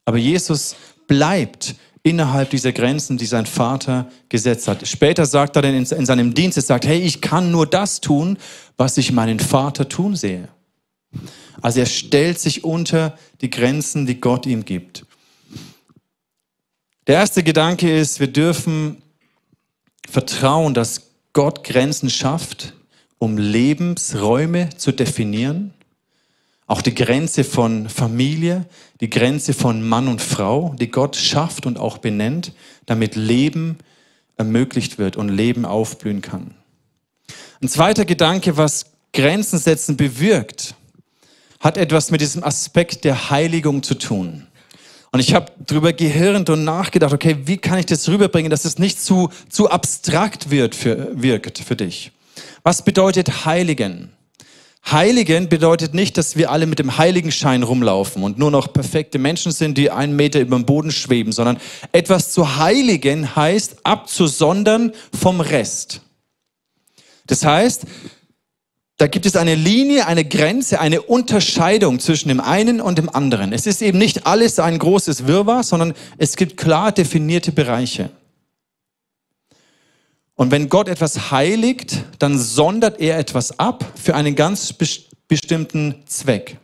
Aber 0.06 0.16
Jesus 0.16 0.76
bleibt 1.06 1.74
innerhalb 2.02 2.50
dieser 2.50 2.72
Grenzen, 2.72 3.18
die 3.18 3.26
sein 3.26 3.44
Vater 3.44 4.08
gesetzt 4.28 4.68
hat. 4.68 4.86
Später 4.86 5.26
sagt 5.26 5.56
er 5.56 5.62
dann 5.62 5.74
in, 5.74 5.84
seinem 5.84 6.32
Dienst, 6.32 6.56
er 6.56 6.62
sagt, 6.62 6.86
hey, 6.86 7.00
ich 7.00 7.20
kann 7.20 7.50
nur 7.50 7.66
das 7.66 8.00
tun, 8.00 8.38
was 8.76 8.96
ich 8.96 9.12
meinen 9.12 9.40
Vater 9.40 9.88
tun 9.88 10.14
sehe. 10.14 10.48
Also 11.62 11.80
er 11.80 11.86
stellt 11.86 12.38
sich 12.38 12.64
unter 12.64 13.18
die 13.40 13.50
Grenzen, 13.50 14.06
die 14.06 14.20
Gott 14.20 14.46
ihm 14.46 14.64
gibt. 14.64 15.06
Der 17.06 17.16
erste 17.16 17.42
Gedanke 17.42 17.96
ist, 17.96 18.20
wir 18.20 18.26
dürfen 18.26 19.02
vertrauen, 20.08 20.74
dass 20.74 21.02
Gott 21.32 21.64
Grenzen 21.64 22.10
schafft, 22.10 22.74
um 23.18 23.38
Lebensräume 23.38 24.70
zu 24.76 24.92
definieren 24.92 25.72
auch 26.66 26.82
die 26.82 26.94
Grenze 26.94 27.44
von 27.44 27.88
Familie, 27.88 28.66
die 29.00 29.10
Grenze 29.10 29.54
von 29.54 29.86
Mann 29.86 30.08
und 30.08 30.20
Frau, 30.20 30.74
die 30.78 30.90
Gott 30.90 31.16
schafft 31.16 31.64
und 31.64 31.78
auch 31.78 31.98
benennt, 31.98 32.52
damit 32.86 33.14
Leben 33.14 33.78
ermöglicht 34.36 34.98
wird 34.98 35.16
und 35.16 35.28
Leben 35.28 35.64
aufblühen 35.64 36.22
kann. 36.22 36.54
Ein 37.62 37.68
zweiter 37.68 38.04
Gedanke, 38.04 38.56
was 38.56 38.86
Grenzen 39.12 39.58
setzen 39.58 39.96
bewirkt, 39.96 40.74
hat 41.60 41.76
etwas 41.76 42.10
mit 42.10 42.20
diesem 42.20 42.44
Aspekt 42.44 43.04
der 43.04 43.30
Heiligung 43.30 43.82
zu 43.82 43.94
tun. 43.94 44.46
Und 45.12 45.20
ich 45.20 45.34
habe 45.34 45.52
darüber 45.66 45.92
gehirnt 45.92 46.50
und 46.50 46.64
nachgedacht, 46.64 47.14
okay, 47.14 47.36
wie 47.44 47.56
kann 47.56 47.78
ich 47.78 47.86
das 47.86 48.08
rüberbringen, 48.08 48.50
dass 48.50 48.64
es 48.64 48.78
nicht 48.78 49.00
zu, 49.00 49.30
zu 49.48 49.70
abstrakt 49.70 50.50
wird 50.50 50.74
für, 50.74 51.08
wirkt 51.12 51.58
für 51.58 51.76
dich. 51.76 52.12
Was 52.62 52.84
bedeutet 52.84 53.46
Heiligen? 53.46 54.12
Heiligen 54.90 55.48
bedeutet 55.48 55.94
nicht, 55.94 56.16
dass 56.16 56.36
wir 56.36 56.50
alle 56.50 56.66
mit 56.66 56.78
dem 56.78 56.96
Heiligenschein 56.96 57.64
rumlaufen 57.64 58.22
und 58.22 58.38
nur 58.38 58.52
noch 58.52 58.72
perfekte 58.72 59.18
Menschen 59.18 59.50
sind, 59.50 59.76
die 59.78 59.90
einen 59.90 60.14
Meter 60.14 60.40
über 60.40 60.56
dem 60.56 60.64
Boden 60.64 60.92
schweben, 60.92 61.32
sondern 61.32 61.58
etwas 61.90 62.30
zu 62.30 62.56
heiligen 62.56 63.34
heißt 63.34 63.78
abzusondern 63.82 64.92
vom 65.18 65.40
Rest. 65.40 66.02
Das 67.26 67.44
heißt, 67.44 67.86
da 68.96 69.06
gibt 69.06 69.26
es 69.26 69.36
eine 69.36 69.54
Linie, 69.54 70.06
eine 70.06 70.24
Grenze, 70.24 70.80
eine 70.80 71.02
Unterscheidung 71.02 72.00
zwischen 72.00 72.28
dem 72.28 72.40
einen 72.40 72.80
und 72.80 72.96
dem 72.96 73.10
anderen. 73.10 73.52
Es 73.52 73.66
ist 73.66 73.82
eben 73.82 73.98
nicht 73.98 74.26
alles 74.26 74.58
ein 74.58 74.78
großes 74.78 75.26
Wirrwarr, 75.26 75.64
sondern 75.64 75.92
es 76.16 76.36
gibt 76.36 76.56
klar 76.56 76.92
definierte 76.92 77.52
Bereiche. 77.52 78.10
Und 80.34 80.50
wenn 80.50 80.68
Gott 80.68 80.88
etwas 80.88 81.30
heiligt, 81.30 82.04
dann 82.18 82.38
sondert 82.38 83.00
er 83.00 83.18
etwas 83.18 83.58
ab 83.58 83.84
für 84.02 84.14
einen 84.14 84.34
ganz 84.34 84.74
bestimmten 85.28 86.02
Zweck. 86.06 86.58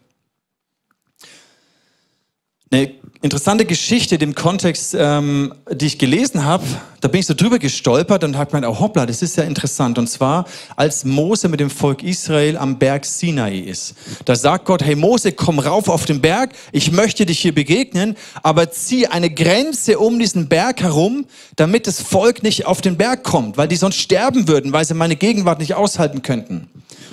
Eine 2.71 2.95
interessante 3.23 3.65
Geschichte 3.65 4.19
dem 4.19 4.35
Kontext, 4.35 4.97
ähm, 4.99 5.55
die 5.71 5.87
ich 5.87 5.99
gelesen 5.99 6.45
habe, 6.45 6.65
da 7.01 7.07
bin 7.07 7.21
ich 7.21 7.27
so 7.27 7.35
drüber 7.35 7.61
gestolpert 7.61 8.25
und 8.25 8.37
habe 8.37 8.51
gemeint, 8.51 8.67
oh 8.67 8.81
hoppla, 8.81 9.07
das 9.07 9.23
ist 9.23 9.37
ja 9.37 9.45
interessant. 9.45 9.97
Und 9.97 10.09
zwar, 10.09 10.45
als 10.75 11.05
Mose 11.05 11.49
mit 11.49 11.61
dem 11.61 11.71
Volk 11.71 12.03
Israel 12.03 12.57
am 12.57 12.79
Berg 12.79 13.05
Sinai 13.05 13.59
ist. 13.59 13.95
Da 14.25 14.35
sagt 14.35 14.65
Gott, 14.65 14.83
hey 14.83 14.97
Mose, 14.97 15.31
komm 15.31 15.61
rauf 15.61 15.89
auf 15.89 16.05
den 16.05 16.21
Berg, 16.21 16.51
ich 16.73 16.91
möchte 16.91 17.25
dich 17.25 17.39
hier 17.39 17.55
begegnen, 17.55 18.17
aber 18.43 18.73
zieh 18.73 19.07
eine 19.07 19.31
Grenze 19.31 20.01
um 20.01 20.19
diesen 20.19 20.49
Berg 20.49 20.83
herum, 20.83 21.27
damit 21.55 21.87
das 21.87 22.01
Volk 22.01 22.43
nicht 22.43 22.67
auf 22.67 22.81
den 22.81 22.97
Berg 22.97 23.23
kommt, 23.23 23.57
weil 23.57 23.69
die 23.69 23.77
sonst 23.77 24.01
sterben 24.01 24.49
würden, 24.49 24.73
weil 24.73 24.85
sie 24.85 24.95
meine 24.95 25.15
Gegenwart 25.15 25.61
nicht 25.61 25.75
aushalten 25.75 26.23
könnten. 26.23 26.69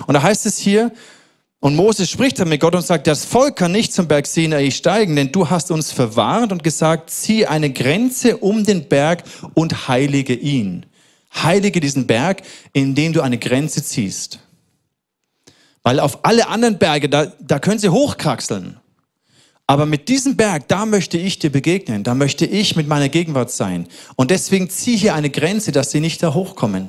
Und 0.08 0.14
da 0.14 0.22
heißt 0.22 0.44
es 0.46 0.58
hier, 0.58 0.90
und 1.60 1.76
Moses 1.76 2.08
spricht 2.08 2.38
dann 2.38 2.48
mit 2.48 2.60
Gott 2.60 2.74
und 2.74 2.86
sagt, 2.86 3.06
das 3.06 3.26
Volk 3.26 3.56
kann 3.56 3.72
nicht 3.72 3.92
zum 3.92 4.08
Berg 4.08 4.26
Sinai 4.26 4.70
steigen, 4.70 5.14
denn 5.14 5.30
du 5.30 5.50
hast 5.50 5.70
uns 5.70 5.92
verwarnt 5.92 6.52
und 6.52 6.62
gesagt, 6.62 7.10
zieh 7.10 7.44
eine 7.44 7.70
Grenze 7.70 8.38
um 8.38 8.64
den 8.64 8.88
Berg 8.88 9.24
und 9.52 9.86
heilige 9.86 10.34
ihn. 10.34 10.86
Heilige 11.34 11.80
diesen 11.80 12.06
Berg, 12.06 12.42
indem 12.72 13.12
du 13.12 13.20
eine 13.20 13.36
Grenze 13.36 13.84
ziehst. 13.84 14.40
Weil 15.82 16.00
auf 16.00 16.24
alle 16.24 16.48
anderen 16.48 16.78
Berge, 16.78 17.10
da, 17.10 17.26
da 17.40 17.58
können 17.58 17.78
sie 17.78 17.90
hochkraxeln. 17.90 18.78
Aber 19.66 19.84
mit 19.84 20.08
diesem 20.08 20.36
Berg, 20.36 20.66
da 20.66 20.86
möchte 20.86 21.18
ich 21.18 21.38
dir 21.38 21.50
begegnen, 21.50 22.04
da 22.04 22.14
möchte 22.14 22.46
ich 22.46 22.74
mit 22.74 22.88
meiner 22.88 23.10
Gegenwart 23.10 23.50
sein. 23.50 23.86
Und 24.16 24.30
deswegen 24.30 24.70
zieh 24.70 24.96
hier 24.96 25.14
eine 25.14 25.30
Grenze, 25.30 25.72
dass 25.72 25.90
sie 25.90 26.00
nicht 26.00 26.22
da 26.22 26.32
hochkommen. 26.32 26.88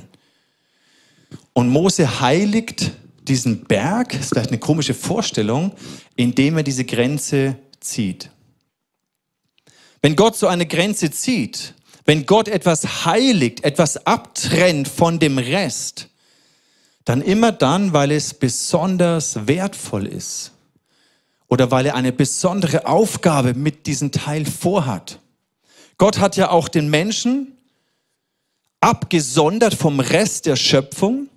Und 1.54 1.70
Mose 1.70 2.22
heiligt 2.22 2.92
diesen 3.32 3.64
Berg, 3.64 4.14
ist 4.14 4.30
vielleicht 4.30 4.50
eine 4.50 4.60
komische 4.60 4.94
Vorstellung, 4.94 5.72
indem 6.18 6.58
er 6.58 6.64
diese 6.64 6.84
Grenze 6.84 7.56
zieht. 7.80 8.30
Wenn 10.02 10.18
Gott 10.18 10.36
so 10.36 10.48
eine 10.48 10.66
Grenze 10.66 11.12
zieht, 11.12 11.74
wenn 12.04 12.26
Gott 12.26 12.50
etwas 12.50 13.06
heiligt, 13.06 13.64
etwas 13.64 14.06
abtrennt 14.06 14.90
von 14.90 15.18
dem 15.18 15.38
Rest, 15.38 16.10
dann 17.06 17.22
immer 17.22 17.54
dann, 17.54 17.94
weil 17.94 18.12
es 18.12 18.34
besonders 18.34 19.48
wertvoll 19.48 20.08
ist 20.08 20.52
oder 21.48 21.72
weil 21.72 21.86
er 21.86 21.96
eine 21.96 22.12
besondere 22.12 22.86
Aufgabe 22.86 23.54
mit 23.54 23.88
diesem 23.88 24.12
Teil 24.12 24.46
vorhat. 24.46 25.20
Gott 25.98 26.20
hat 26.20 26.36
ja 26.36 26.50
auch 26.50 26.68
den 26.68 26.90
Menschen 26.90 27.58
abgesondert 28.82 29.74
vom 29.74 30.02
Rest 30.02 30.48
der 30.48 30.58
Schöpfung 30.58 31.30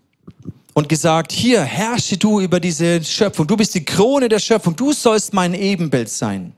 und 0.75 0.89
gesagt, 0.89 1.33
hier 1.33 1.63
herrsche 1.63 2.19
du 2.19 2.41
über 2.41 2.61
diese 2.61 3.03
Schöpfung, 3.03 3.47
du 3.47 3.57
bist 3.57 3.75
die 3.75 3.85
Krone 3.85 4.29
der 4.29 4.41
Schöpfung, 4.41 4.77
du 4.77 4.93
sollst 4.93 5.33
mein 5.33 5.55
Ebenbild 5.55 6.11
sein. 6.11 6.53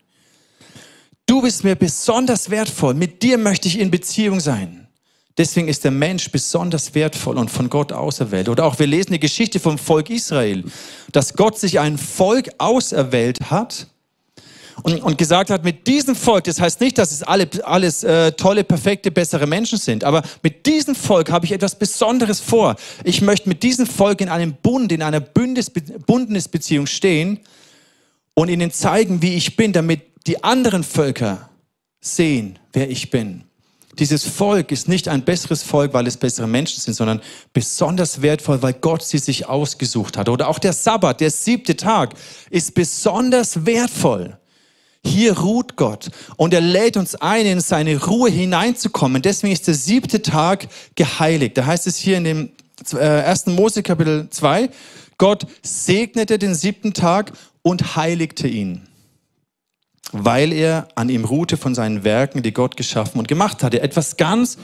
Du 1.27 1.43
bist 1.43 1.65
mir 1.65 1.77
besonders 1.77 2.51
wertvoll, 2.51 2.95
mit 2.95 3.23
dir 3.23 3.37
möchte 3.39 3.69
ich 3.69 3.79
in 3.79 3.91
Beziehung 3.91 4.41
sein. 4.41 4.87
Deswegen 5.39 5.69
ist 5.69 5.85
der 5.85 5.91
Mensch 5.91 6.31
besonders 6.31 6.95
wertvoll 6.95 7.37
und 7.37 7.51
von 7.51 7.69
Gott 7.69 7.93
auserwählt. 7.93 8.49
Oder 8.49 8.65
auch 8.65 8.79
wir 8.79 8.87
lesen 8.87 9.13
die 9.13 9.21
Geschichte 9.21 9.61
vom 9.61 9.77
Volk 9.77 10.09
Israel, 10.09 10.65
dass 11.13 11.35
Gott 11.35 11.59
sich 11.59 11.79
ein 11.79 11.99
Volk 11.99 12.49
auserwählt 12.57 13.51
hat, 13.51 13.87
und, 14.83 15.03
und 15.03 15.19
gesagt 15.19 15.51
hat, 15.51 15.65
mit 15.65 15.87
diesem 15.87 16.15
Volk, 16.15 16.45
das 16.45 16.61
heißt 16.61 16.81
nicht, 16.81 16.99
dass 16.99 17.13
es 17.13 17.23
alle, 17.23 17.49
alles 17.65 18.05
äh, 18.05 18.33
tolle, 18.33 18.65
perfekte, 18.65 19.11
bessere 19.11 19.47
Menschen 19.47 19.79
sind, 19.79 20.05
aber 20.05 20.23
mit 20.43 20.67
diesem 20.67 20.95
Volk 20.95 21.31
habe 21.31 21.47
ich 21.47 21.53
etwas 21.53 21.79
Besonderes 21.79 22.41
vor. 22.41 22.77
Ich 23.05 23.23
möchte 23.23 23.49
mit 23.49 23.63
diesem 23.63 23.87
Volk 23.87 24.21
in 24.21 24.29
einem 24.29 24.55
Bund, 24.55 24.93
in 24.93 25.03
einer 25.03 25.21
Bündnisbeziehung 25.21 26.87
stehen 26.87 27.41
und 28.35 28.49
ihnen 28.49 28.71
zeigen, 28.71 29.23
wie 29.23 29.35
ich 29.35 29.57
bin, 29.57 29.73
damit 29.73 30.03
die 30.27 30.43
anderen 30.45 30.85
Völker 30.85 31.49
sehen, 32.01 32.59
wer 32.73 32.91
ich 32.91 33.11
bin. 33.11 33.45
Dieses 33.99 34.25
Volk 34.25 34.73
ist 34.73 34.89
nicht 34.89 35.09
ein 35.09 35.25
besseres 35.25 35.63
Volk, 35.63 35.95
weil 35.95 36.07
es 36.07 36.19
bessere 36.19 36.47
Menschen 36.47 36.81
sind, 36.81 36.93
sondern 36.93 37.23
besonders 37.55 38.21
wertvoll, 38.21 38.61
weil 38.61 38.75
Gott 38.75 39.03
sie 39.03 39.17
sich 39.17 39.47
ausgesucht 39.47 40.19
hat. 40.19 40.29
Oder 40.29 40.49
auch 40.49 40.59
der 40.59 40.75
Sabbat, 40.75 41.23
der 41.23 41.31
siebte 41.31 41.77
Tag, 41.77 42.13
ist 42.51 42.75
besonders 42.75 43.65
wertvoll 43.65 44.37
hier 45.07 45.39
ruht 45.39 45.77
Gott 45.77 46.11
und 46.37 46.53
er 46.53 46.61
lädt 46.61 46.97
uns 46.97 47.15
ein, 47.15 47.47
in 47.47 47.61
seine 47.61 48.05
Ruhe 48.05 48.31
hineinzukommen. 48.31 49.23
Deswegen 49.23 49.53
ist 49.53 49.67
der 49.67 49.75
siebte 49.75 50.23
Tag 50.23 50.69
geheiligt. 50.95 51.57
Da 51.57 51.67
heißt 51.67 51.87
es 51.87 51.97
hier 51.97 52.19
in 52.19 52.25
dem 52.25 52.51
1. 52.93 53.47
Äh, 53.47 53.51
Mose 53.51 53.83
Kapitel 53.83 54.29
2, 54.29 54.69
Gott 55.19 55.47
segnete 55.63 56.39
den 56.39 56.55
siebten 56.55 56.93
Tag 56.93 57.33
und 57.63 57.97
heiligte 57.97 58.49
ihn, 58.49 58.83
weil 60.13 60.53
er 60.53 60.89
an 60.95 61.09
ihm 61.09 61.25
ruhte 61.25 61.57
von 61.57 61.75
seinen 61.75 62.05
Werken, 62.05 62.43
die 62.43 62.53
Gott 62.53 62.77
geschaffen 62.77 63.19
und 63.19 63.29
gemacht 63.29 63.63
hatte. 63.63 63.81
Etwas 63.81 64.17
ganz 64.17 64.59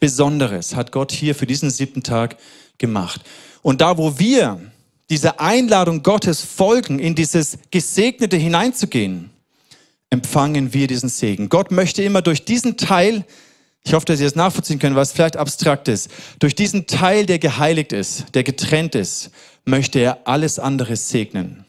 Besonderes 0.00 0.76
hat 0.76 0.92
Gott 0.92 1.12
hier 1.12 1.34
für 1.34 1.46
diesen 1.46 1.70
siebten 1.70 2.02
Tag 2.02 2.36
gemacht. 2.78 3.20
Und 3.62 3.80
da, 3.80 3.98
wo 3.98 4.18
wir 4.18 4.60
dieser 5.10 5.40
Einladung 5.40 6.02
Gottes 6.02 6.40
folgen, 6.40 6.98
in 6.98 7.14
dieses 7.14 7.58
Gesegnete 7.70 8.36
hineinzugehen, 8.36 9.30
empfangen 10.10 10.72
wir 10.72 10.86
diesen 10.86 11.08
Segen. 11.08 11.48
Gott 11.48 11.70
möchte 11.70 12.02
immer 12.02 12.22
durch 12.22 12.44
diesen 12.44 12.76
Teil, 12.76 13.24
ich 13.82 13.94
hoffe, 13.94 14.06
dass 14.06 14.18
Sie 14.18 14.24
das 14.24 14.34
nachvollziehen 14.34 14.78
können, 14.78 14.96
was 14.96 15.12
vielleicht 15.12 15.36
abstrakt 15.36 15.88
ist, 15.88 16.10
durch 16.38 16.54
diesen 16.54 16.86
Teil, 16.86 17.26
der 17.26 17.38
geheiligt 17.38 17.92
ist, 17.92 18.26
der 18.34 18.44
getrennt 18.44 18.94
ist, 18.94 19.30
möchte 19.64 19.98
er 19.98 20.26
alles 20.26 20.58
andere 20.58 20.96
segnen. 20.96 21.64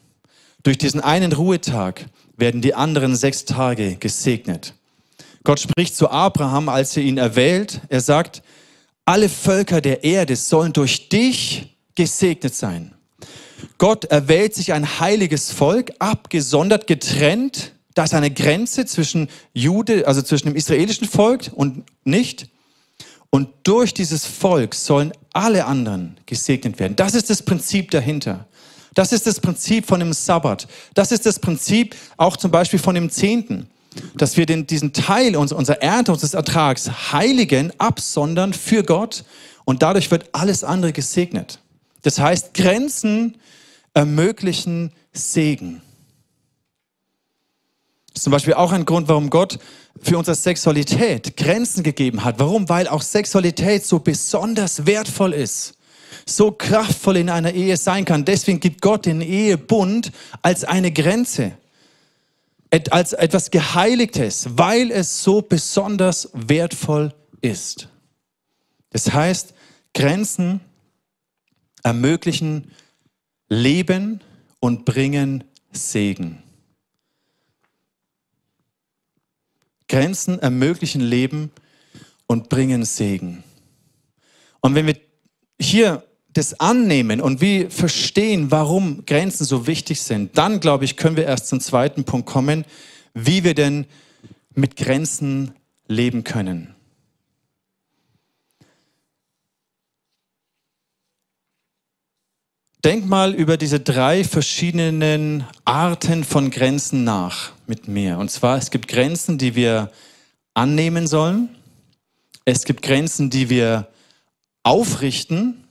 Durch 0.63 0.77
diesen 0.77 1.01
einen 1.01 1.31
Ruhetag 1.31 2.05
werden 2.35 2.61
die 2.61 2.73
anderen 2.73 3.15
sechs 3.15 3.45
Tage 3.45 3.95
gesegnet. 3.95 4.73
Gott 5.43 5.59
spricht 5.59 5.95
zu 5.95 6.09
Abraham, 6.09 6.69
als 6.69 6.95
er 6.97 7.03
ihn 7.03 7.17
erwählt. 7.17 7.81
Er 7.89 8.01
sagt, 8.01 8.41
alle 9.05 9.29
Völker 9.29 9.81
der 9.81 10.03
Erde 10.03 10.35
sollen 10.35 10.73
durch 10.73 11.09
dich 11.09 11.77
gesegnet 11.95 12.55
sein. 12.55 12.93
Gott 13.77 14.05
erwählt 14.05 14.53
sich 14.53 14.73
ein 14.73 14.99
heiliges 14.99 15.51
Volk, 15.51 15.91
abgesondert, 15.99 16.87
getrennt 16.87 17.73
da 17.93 18.03
ist 18.03 18.13
eine 18.13 18.31
Grenze 18.31 18.85
zwischen 18.85 19.29
Jude, 19.53 20.07
also 20.07 20.21
zwischen 20.21 20.47
dem 20.47 20.55
israelischen 20.55 21.07
Volk 21.07 21.51
und 21.53 21.83
nicht. 22.03 22.47
Und 23.29 23.49
durch 23.63 23.93
dieses 23.93 24.25
Volk 24.25 24.73
sollen 24.73 25.11
alle 25.33 25.65
anderen 25.65 26.17
gesegnet 26.25 26.79
werden. 26.79 26.95
Das 26.95 27.13
ist 27.13 27.29
das 27.29 27.43
Prinzip 27.43 27.91
dahinter. 27.91 28.47
Das 28.95 29.11
ist 29.11 29.27
das 29.27 29.39
Prinzip 29.39 29.85
von 29.85 29.99
dem 29.99 30.13
Sabbat. 30.13 30.67
Das 30.93 31.11
ist 31.11 31.25
das 31.25 31.39
Prinzip 31.39 31.95
auch 32.17 32.37
zum 32.37 32.51
Beispiel 32.51 32.79
von 32.79 32.95
dem 32.95 33.09
Zehnten. 33.09 33.69
Dass 34.15 34.37
wir 34.37 34.45
den, 34.45 34.67
diesen 34.67 34.93
Teil 34.93 35.35
unserer 35.35 35.81
Ernte, 35.81 36.11
unseres 36.11 36.35
Ertrags 36.35 37.11
heiligen, 37.11 37.73
absondern 37.79 38.53
für 38.53 38.83
Gott 38.83 39.23
und 39.65 39.81
dadurch 39.81 40.11
wird 40.11 40.29
alles 40.31 40.63
andere 40.63 40.93
gesegnet. 40.93 41.59
Das 42.03 42.19
heißt, 42.19 42.53
Grenzen 42.53 43.37
ermöglichen 43.93 44.91
Segen. 45.11 45.81
Ist 48.19 48.23
zum 48.23 48.31
Beispiel 48.31 48.55
auch 48.55 48.73
ein 48.73 48.83
Grund, 48.83 49.07
warum 49.07 49.29
Gott 49.29 49.59
für 50.01 50.17
unsere 50.17 50.35
Sexualität 50.35 51.37
Grenzen 51.37 51.83
gegeben 51.83 52.25
hat. 52.25 52.37
Warum? 52.37 52.67
Weil 52.67 52.89
auch 52.89 53.01
Sexualität 53.01 53.85
so 53.85 53.99
besonders 53.99 54.85
wertvoll 54.85 55.31
ist, 55.31 55.77
so 56.25 56.51
kraftvoll 56.51 57.15
in 57.15 57.29
einer 57.29 57.53
Ehe 57.53 57.77
sein 57.77 58.03
kann. 58.03 58.25
Deswegen 58.25 58.59
gibt 58.59 58.81
Gott 58.81 59.05
den 59.05 59.21
Ehebund 59.21 60.11
als 60.41 60.65
eine 60.65 60.91
Grenze, 60.91 61.53
als 62.89 63.13
etwas 63.13 63.51
Geheiligtes, 63.51 64.49
weil 64.57 64.91
es 64.91 65.23
so 65.23 65.41
besonders 65.41 66.29
wertvoll 66.33 67.13
ist. 67.39 67.87
Das 68.89 69.13
heißt, 69.13 69.53
Grenzen 69.93 70.59
ermöglichen 71.83 72.69
Leben 73.47 74.19
und 74.59 74.83
bringen 74.83 75.45
Segen. 75.71 76.43
Grenzen 79.89 80.39
ermöglichen 80.39 81.01
Leben 81.01 81.51
und 82.27 82.47
bringen 82.47 82.85
Segen. 82.85 83.43
Und 84.61 84.75
wenn 84.75 84.87
wir 84.87 84.95
hier 85.59 86.03
das 86.31 86.59
annehmen 86.59 87.19
und 87.19 87.41
wir 87.41 87.69
verstehen, 87.71 88.51
warum 88.51 89.05
Grenzen 89.05 89.45
so 89.45 89.67
wichtig 89.67 90.01
sind, 90.01 90.37
dann 90.37 90.59
glaube 90.59 90.85
ich, 90.85 90.95
können 90.95 91.17
wir 91.17 91.25
erst 91.25 91.47
zum 91.47 91.59
zweiten 91.59 92.03
Punkt 92.05 92.27
kommen, 92.27 92.65
wie 93.13 93.43
wir 93.43 93.55
denn 93.55 93.85
mit 94.53 94.75
Grenzen 94.75 95.51
leben 95.87 96.23
können. 96.23 96.75
Denk 102.85 103.07
mal 103.07 103.33
über 103.35 103.57
diese 103.57 103.81
drei 103.81 104.23
verschiedenen 104.23 105.45
Arten 105.65 106.23
von 106.23 106.49
Grenzen 106.49 107.03
nach 107.03 107.51
mit 107.67 107.89
mir. 107.89 108.17
Und 108.17 108.31
zwar, 108.31 108.57
es 108.57 108.71
gibt 108.71 108.87
Grenzen, 108.87 109.37
die 109.37 109.53
wir 109.53 109.91
annehmen 110.53 111.05
sollen. 111.05 111.49
Es 112.45 112.63
gibt 112.63 112.81
Grenzen, 112.81 113.29
die 113.29 113.49
wir 113.49 113.89
aufrichten. 114.63 115.65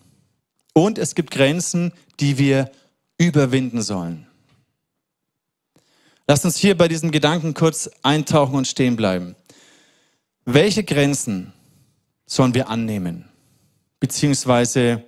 Und 0.74 0.98
es 0.98 1.14
gibt 1.14 1.30
Grenzen, 1.30 1.94
die 2.20 2.36
wir 2.36 2.70
überwinden 3.16 3.80
sollen. 3.80 4.26
Lasst 6.26 6.44
uns 6.44 6.58
hier 6.58 6.76
bei 6.76 6.88
diesen 6.88 7.10
Gedanken 7.10 7.54
kurz 7.54 7.88
eintauchen 8.02 8.54
und 8.54 8.68
stehen 8.68 8.96
bleiben. 8.96 9.34
Welche 10.44 10.84
Grenzen 10.84 11.54
sollen 12.26 12.52
wir 12.52 12.68
annehmen? 12.68 13.24
Beziehungsweise 13.98 15.07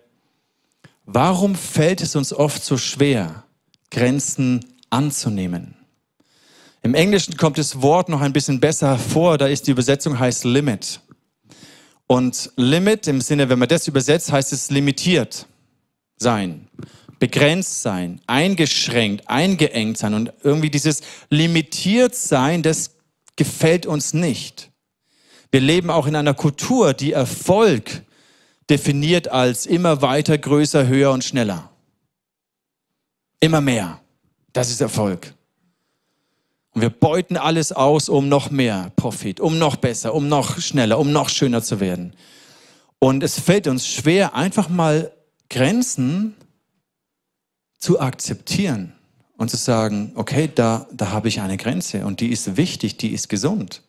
Warum 1.13 1.57
fällt 1.57 2.03
es 2.03 2.15
uns 2.15 2.33
oft 2.33 2.65
so 2.65 2.77
schwer, 2.77 3.43
Grenzen 3.91 4.65
anzunehmen? 4.91 5.75
Im 6.83 6.95
Englischen 6.95 7.37
kommt 7.37 7.59
das 7.59 7.83
Wort 7.83 8.09
noch 8.09 8.21
ein 8.21 8.33
bisschen 8.33 8.61
besser 8.61 8.97
vor, 8.97 9.37
da 9.37 9.49
ist 9.49 9.67
die 9.67 9.73
Übersetzung 9.73 10.17
heißt 10.17 10.45
Limit. 10.45 11.01
Und 12.07 12.53
Limit 12.55 13.09
im 13.09 13.21
Sinne, 13.21 13.49
wenn 13.49 13.59
man 13.59 13.69
das 13.69 13.89
übersetzt, 13.89 14.31
heißt 14.31 14.53
es 14.53 14.71
limitiert 14.71 15.47
sein, 16.17 16.69
begrenzt 17.19 17.83
sein, 17.83 18.21
eingeschränkt, 18.29 19.29
eingeengt 19.29 19.99
sein. 19.99 20.15
Und 20.15 20.33
irgendwie 20.45 20.71
dieses 20.71 21.01
limitiert 21.29 22.15
sein, 22.15 22.63
das 22.63 22.93
gefällt 23.35 23.85
uns 23.85 24.15
nicht. 24.15 24.71
Wir 25.51 25.61
leben 25.61 25.91
auch 25.91 26.07
in 26.07 26.15
einer 26.15 26.35
Kultur, 26.35 26.95
die 26.95 27.11
Erfolg 27.11 28.05
definiert 28.71 29.29
als 29.29 29.67
immer 29.67 30.01
weiter, 30.01 30.39
größer, 30.39 30.87
höher 30.87 31.11
und 31.11 31.25
schneller. 31.25 31.71
Immer 33.41 33.61
mehr. 33.61 34.01
Das 34.53 34.71
ist 34.71 34.81
Erfolg. 34.81 35.35
Und 36.73 36.83
wir 36.83 36.91
beuten 36.91 37.37
alles 37.37 37.73
aus, 37.73 38.09
um 38.09 38.29
noch 38.29 38.51
mehr 38.51 38.93
Profit, 38.97 39.41
um 39.41 39.59
noch 39.59 39.77
besser, 39.77 40.15
um 40.15 40.29
noch 40.29 40.61
schneller, 40.61 40.99
um 40.99 41.11
noch 41.11 41.29
schöner 41.29 41.63
zu 41.63 41.81
werden. 41.81 42.15
Und 43.01 43.23
es 43.23 43.41
fällt 43.41 43.67
uns 43.67 43.87
schwer, 43.89 44.35
einfach 44.35 44.69
mal 44.69 45.11
Grenzen 45.49 46.37
zu 47.79 47.99
akzeptieren 47.99 48.93
und 49.37 49.51
zu 49.51 49.57
sagen, 49.57 50.13
okay, 50.15 50.51
da, 50.55 50.87
da 50.93 51.11
habe 51.11 51.29
ich 51.29 51.41
eine 51.41 51.57
Grenze 51.57 52.07
und 52.07 52.21
die 52.21 52.29
ist 52.29 52.57
wichtig, 52.57 52.99
die 52.99 53.13
ist 53.13 53.29
gesund. 53.29 53.83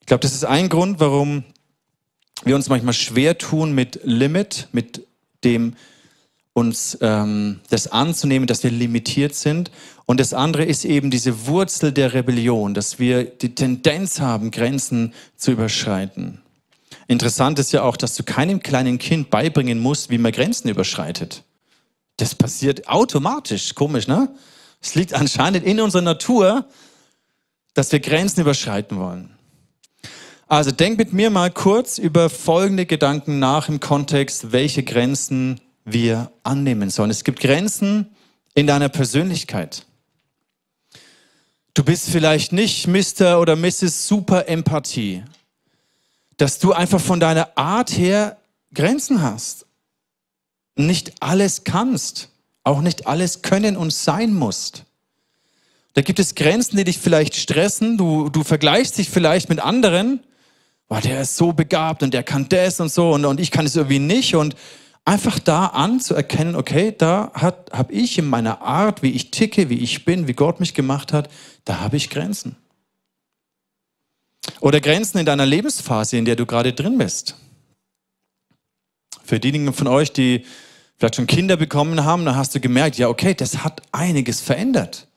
Ich 0.00 0.06
glaube, 0.06 0.20
das 0.20 0.34
ist 0.34 0.44
ein 0.44 0.68
Grund, 0.68 1.00
warum 1.00 1.44
wir 2.46 2.54
uns 2.54 2.68
manchmal 2.68 2.94
schwer 2.94 3.38
tun 3.38 3.74
mit 3.74 4.00
Limit, 4.04 4.68
mit 4.72 5.06
dem 5.44 5.74
uns 6.54 6.96
ähm, 7.00 7.60
das 7.68 7.88
anzunehmen, 7.88 8.46
dass 8.46 8.62
wir 8.62 8.70
limitiert 8.70 9.34
sind. 9.34 9.70
Und 10.06 10.20
das 10.20 10.32
andere 10.32 10.64
ist 10.64 10.84
eben 10.84 11.10
diese 11.10 11.46
Wurzel 11.46 11.92
der 11.92 12.14
Rebellion, 12.14 12.74
dass 12.74 12.98
wir 12.98 13.24
die 13.24 13.54
Tendenz 13.54 14.20
haben, 14.20 14.50
Grenzen 14.50 15.12
zu 15.36 15.50
überschreiten. 15.50 16.40
Interessant 17.08 17.58
ist 17.58 17.72
ja 17.72 17.82
auch, 17.82 17.96
dass 17.96 18.14
du 18.14 18.22
keinem 18.22 18.60
kleinen 18.60 18.98
Kind 18.98 19.30
beibringen 19.30 19.80
musst, 19.80 20.10
wie 20.10 20.18
man 20.18 20.32
Grenzen 20.32 20.68
überschreitet. 20.68 21.42
Das 22.16 22.34
passiert 22.34 22.88
automatisch. 22.88 23.74
Komisch, 23.74 24.06
ne? 24.06 24.32
Es 24.80 24.94
liegt 24.94 25.12
anscheinend 25.12 25.64
in 25.64 25.80
unserer 25.80 26.02
Natur, 26.02 26.66
dass 27.74 27.90
wir 27.90 28.00
Grenzen 28.00 28.42
überschreiten 28.42 28.98
wollen. 28.98 29.33
Also 30.46 30.70
denk 30.72 30.98
mit 30.98 31.12
mir 31.12 31.30
mal 31.30 31.50
kurz 31.50 31.96
über 31.98 32.28
folgende 32.28 32.84
Gedanken 32.84 33.38
nach 33.38 33.68
im 33.68 33.80
Kontext, 33.80 34.52
welche 34.52 34.82
Grenzen 34.82 35.60
wir 35.84 36.30
annehmen 36.42 36.90
sollen. 36.90 37.10
Es 37.10 37.24
gibt 37.24 37.40
Grenzen 37.40 38.14
in 38.54 38.66
deiner 38.66 38.90
Persönlichkeit. 38.90 39.86
Du 41.72 41.82
bist 41.82 42.10
vielleicht 42.10 42.52
nicht 42.52 42.86
Mr. 42.86 43.40
oder 43.40 43.56
Mrs. 43.56 44.06
Super 44.06 44.46
Empathie, 44.48 45.24
dass 46.36 46.58
du 46.58 46.72
einfach 46.72 47.00
von 47.00 47.20
deiner 47.20 47.56
Art 47.56 47.90
her 47.96 48.36
Grenzen 48.72 49.22
hast. 49.22 49.66
Nicht 50.76 51.14
alles 51.20 51.64
kannst, 51.64 52.28
auch 52.64 52.80
nicht 52.80 53.06
alles 53.06 53.42
können 53.42 53.76
und 53.76 53.92
sein 53.92 54.34
musst. 54.34 54.84
Da 55.94 56.02
gibt 56.02 56.18
es 56.18 56.34
Grenzen, 56.34 56.76
die 56.76 56.84
dich 56.84 56.98
vielleicht 56.98 57.34
stressen. 57.34 57.96
Du, 57.96 58.28
du 58.28 58.44
vergleichst 58.44 58.98
dich 58.98 59.08
vielleicht 59.08 59.48
mit 59.48 59.60
anderen 59.60 60.20
boah, 60.88 61.00
der 61.00 61.22
ist 61.22 61.36
so 61.36 61.52
begabt 61.52 62.02
und 62.02 62.14
der 62.14 62.22
kann 62.22 62.48
das 62.48 62.80
und 62.80 62.92
so 62.92 63.12
und, 63.12 63.24
und 63.24 63.40
ich 63.40 63.50
kann 63.50 63.66
es 63.66 63.76
irgendwie 63.76 63.98
nicht. 63.98 64.34
Und 64.34 64.56
einfach 65.04 65.38
da 65.38 65.66
anzuerkennen, 65.66 66.56
okay, 66.56 66.94
da 66.96 67.32
habe 67.34 67.92
ich 67.92 68.18
in 68.18 68.28
meiner 68.28 68.62
Art, 68.62 69.02
wie 69.02 69.10
ich 69.10 69.30
ticke, 69.30 69.68
wie 69.68 69.78
ich 69.78 70.04
bin, 70.04 70.28
wie 70.28 70.34
Gott 70.34 70.60
mich 70.60 70.74
gemacht 70.74 71.12
hat, 71.12 71.28
da 71.64 71.80
habe 71.80 71.96
ich 71.96 72.10
Grenzen. 72.10 72.56
Oder 74.60 74.80
Grenzen 74.80 75.18
in 75.18 75.26
deiner 75.26 75.46
Lebensphase, 75.46 76.16
in 76.16 76.24
der 76.24 76.36
du 76.36 76.46
gerade 76.46 76.72
drin 76.72 76.98
bist. 76.98 77.36
Für 79.24 79.40
diejenigen 79.40 79.72
von 79.72 79.86
euch, 79.86 80.12
die 80.12 80.44
vielleicht 80.96 81.16
schon 81.16 81.26
Kinder 81.26 81.56
bekommen 81.56 82.04
haben, 82.04 82.24
dann 82.24 82.36
hast 82.36 82.54
du 82.54 82.60
gemerkt, 82.60 82.98
ja, 82.98 83.08
okay, 83.08 83.34
das 83.34 83.64
hat 83.64 83.82
einiges 83.92 84.40
verändert. 84.40 85.08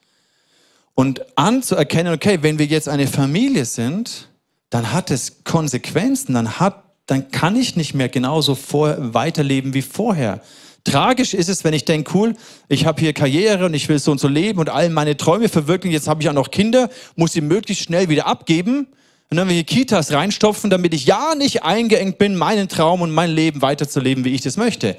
Und 0.95 1.37
anzuerkennen, 1.37 2.13
okay, 2.13 2.39
wenn 2.41 2.57
wir 2.57 2.65
jetzt 2.65 2.89
eine 2.89 3.07
Familie 3.07 3.65
sind, 3.65 4.29
dann 4.69 4.91
hat 4.91 5.11
es 5.11 5.43
Konsequenzen, 5.43 6.33
dann, 6.33 6.59
hat, 6.59 6.83
dann 7.05 7.31
kann 7.31 7.55
ich 7.55 7.75
nicht 7.75 7.93
mehr 7.93 8.09
genauso 8.09 8.55
vor, 8.55 8.95
weiterleben 9.13 9.73
wie 9.73 9.81
vorher. 9.81 10.41
Tragisch 10.83 11.33
ist 11.33 11.49
es, 11.49 11.63
wenn 11.63 11.73
ich 11.73 11.85
denke, 11.85 12.11
cool, 12.15 12.33
ich 12.69 12.85
habe 12.85 13.01
hier 13.01 13.13
Karriere 13.13 13.65
und 13.65 13.73
ich 13.73 13.89
will 13.89 13.99
so 13.99 14.11
und 14.11 14.19
so 14.19 14.27
leben 14.27 14.59
und 14.59 14.69
all 14.69 14.89
meine 14.89 15.17
Träume 15.17 15.49
verwirklichen, 15.49 15.93
jetzt 15.93 16.07
habe 16.07 16.21
ich 16.21 16.29
auch 16.29 16.33
noch 16.33 16.49
Kinder, 16.49 16.89
muss 17.15 17.33
sie 17.33 17.41
möglichst 17.41 17.83
schnell 17.83 18.07
wieder 18.07 18.25
abgeben 18.25 18.87
und 19.29 19.35
dann 19.35 19.49
will 19.49 19.57
ich 19.57 19.65
Kitas 19.65 20.13
reinstopfen, 20.13 20.69
damit 20.69 20.93
ich 20.93 21.05
ja 21.05 21.35
nicht 21.35 21.63
eingeengt 21.63 22.17
bin, 22.17 22.37
meinen 22.37 22.69
Traum 22.69 23.01
und 23.01 23.11
mein 23.11 23.31
Leben 23.31 23.61
weiterzuleben, 23.61 24.23
wie 24.23 24.33
ich 24.33 24.41
das 24.41 24.55
möchte. 24.55 24.95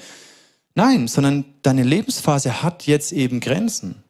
Nein, 0.74 1.08
sondern 1.08 1.46
deine 1.62 1.82
Lebensphase 1.82 2.62
hat 2.62 2.86
jetzt 2.86 3.12
eben 3.12 3.40
Grenzen. 3.40 4.02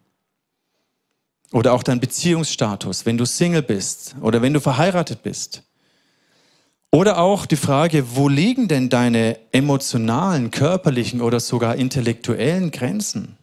Oder 1.52 1.72
auch 1.72 1.82
dein 1.82 2.00
Beziehungsstatus, 2.00 3.06
wenn 3.06 3.16
du 3.16 3.24
Single 3.24 3.62
bist 3.62 4.16
oder 4.20 4.42
wenn 4.42 4.52
du 4.52 4.60
verheiratet 4.60 5.22
bist. 5.22 5.62
Oder 6.90 7.18
auch 7.18 7.46
die 7.46 7.56
Frage, 7.56 8.16
wo 8.16 8.28
liegen 8.28 8.68
denn 8.68 8.88
deine 8.88 9.38
emotionalen, 9.52 10.50
körperlichen 10.50 11.20
oder 11.20 11.38
sogar 11.38 11.76
intellektuellen 11.76 12.70
Grenzen? 12.70 13.36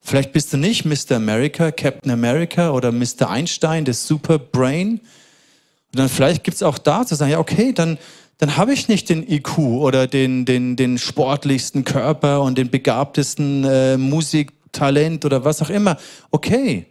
Vielleicht 0.00 0.32
bist 0.32 0.52
du 0.52 0.56
nicht 0.56 0.84
Mr. 0.84 1.16
America, 1.16 1.70
Captain 1.70 2.10
America 2.10 2.72
oder 2.72 2.92
Mr. 2.92 3.30
Einstein, 3.30 3.84
das 3.84 4.06
Super 4.06 4.38
Brain. 4.38 5.00
Und 5.00 5.98
dann 5.98 6.08
vielleicht 6.08 6.44
gibt 6.44 6.56
es 6.56 6.62
auch 6.62 6.78
da 6.78 7.06
zu 7.06 7.14
sagen, 7.14 7.32
ja, 7.32 7.38
okay, 7.38 7.72
dann, 7.72 7.96
dann 8.38 8.56
habe 8.56 8.72
ich 8.72 8.88
nicht 8.88 9.08
den 9.08 9.26
IQ 9.26 9.58
oder 9.58 10.06
den, 10.06 10.44
den, 10.44 10.76
den 10.76 10.98
sportlichsten 10.98 11.84
Körper 11.84 12.42
und 12.42 12.58
den 12.58 12.70
begabtesten 12.70 13.64
äh, 13.64 13.96
Musiktalent 13.96 15.24
oder 15.24 15.44
was 15.44 15.62
auch 15.62 15.70
immer. 15.70 15.96
Okay, 16.32 16.86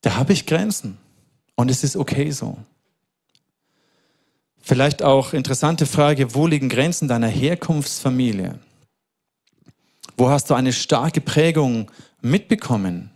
da 0.00 0.16
habe 0.16 0.32
ich 0.32 0.46
Grenzen. 0.46 0.98
Und 1.54 1.70
es 1.70 1.82
ist 1.82 1.96
okay 1.96 2.30
so. 2.30 2.58
Vielleicht 4.60 5.02
auch 5.02 5.32
interessante 5.32 5.86
Frage, 5.86 6.34
wo 6.34 6.46
liegen 6.46 6.68
Grenzen 6.68 7.08
deiner 7.08 7.28
Herkunftsfamilie? 7.28 8.58
Wo 10.16 10.28
hast 10.28 10.50
du 10.50 10.54
eine 10.54 10.72
starke 10.72 11.20
Prägung 11.20 11.90
mitbekommen? 12.20 13.10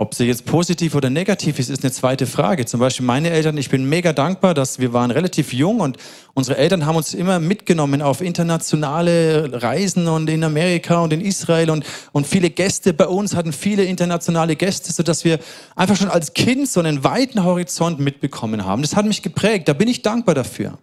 Ob 0.00 0.14
sie 0.14 0.24
jetzt 0.24 0.46
positiv 0.46 0.94
oder 0.94 1.10
negativ 1.10 1.58
ist, 1.58 1.68
ist 1.68 1.84
eine 1.84 1.92
zweite 1.92 2.26
Frage. 2.26 2.64
Zum 2.64 2.80
Beispiel 2.80 3.04
meine 3.04 3.28
Eltern, 3.28 3.58
ich 3.58 3.68
bin 3.68 3.86
mega 3.86 4.14
dankbar, 4.14 4.54
dass 4.54 4.78
wir 4.78 4.94
waren 4.94 5.10
relativ 5.10 5.52
jung 5.52 5.80
und 5.80 5.98
unsere 6.32 6.56
Eltern 6.56 6.86
haben 6.86 6.96
uns 6.96 7.12
immer 7.12 7.38
mitgenommen 7.38 8.00
auf 8.00 8.22
internationale 8.22 9.62
Reisen 9.62 10.08
und 10.08 10.30
in 10.30 10.42
Amerika 10.42 11.00
und 11.00 11.12
in 11.12 11.20
Israel 11.20 11.68
und, 11.68 11.84
und 12.12 12.26
viele 12.26 12.48
Gäste 12.48 12.94
bei 12.94 13.08
uns 13.08 13.36
hatten 13.36 13.52
viele 13.52 13.84
internationale 13.84 14.56
Gäste, 14.56 14.90
sodass 14.90 15.26
wir 15.26 15.38
einfach 15.76 15.96
schon 15.96 16.08
als 16.08 16.32
Kind 16.32 16.66
so 16.66 16.80
einen 16.80 17.04
weiten 17.04 17.44
Horizont 17.44 18.00
mitbekommen 18.00 18.64
haben. 18.64 18.80
Das 18.80 18.96
hat 18.96 19.04
mich 19.04 19.20
geprägt, 19.20 19.68
da 19.68 19.74
bin 19.74 19.86
ich 19.86 20.00
dankbar 20.00 20.34
dafür. 20.34 20.78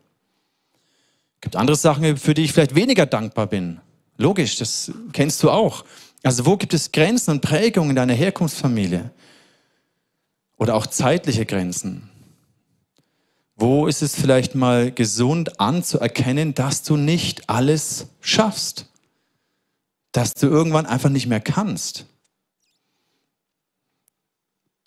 Es 1.37 1.41
gibt 1.41 1.55
andere 1.55 1.75
Sachen, 1.75 2.17
für 2.17 2.35
die 2.35 2.43
ich 2.43 2.53
vielleicht 2.53 2.75
weniger 2.75 3.07
dankbar 3.07 3.47
bin. 3.47 3.79
Logisch, 4.17 4.57
das 4.57 4.91
kennst 5.11 5.41
du 5.41 5.49
auch. 5.49 5.83
Also 6.23 6.45
wo 6.45 6.57
gibt 6.57 6.73
es 6.73 6.91
Grenzen 6.91 7.31
und 7.31 7.41
Prägungen 7.41 7.91
in 7.91 7.95
deiner 7.95 8.13
Herkunftsfamilie? 8.13 9.11
Oder 10.57 10.75
auch 10.75 10.87
zeitliche 10.87 11.45
Grenzen? 11.45 12.09
Wo 13.55 13.87
ist 13.87 14.01
es 14.03 14.15
vielleicht 14.15 14.55
mal 14.55 14.91
gesund 14.91 15.59
anzuerkennen, 15.59 16.53
dass 16.53 16.83
du 16.83 16.95
nicht 16.95 17.49
alles 17.49 18.07
schaffst? 18.21 18.85
Dass 20.11 20.33
du 20.33 20.47
irgendwann 20.47 20.85
einfach 20.85 21.09
nicht 21.09 21.27
mehr 21.27 21.39
kannst? 21.39 22.05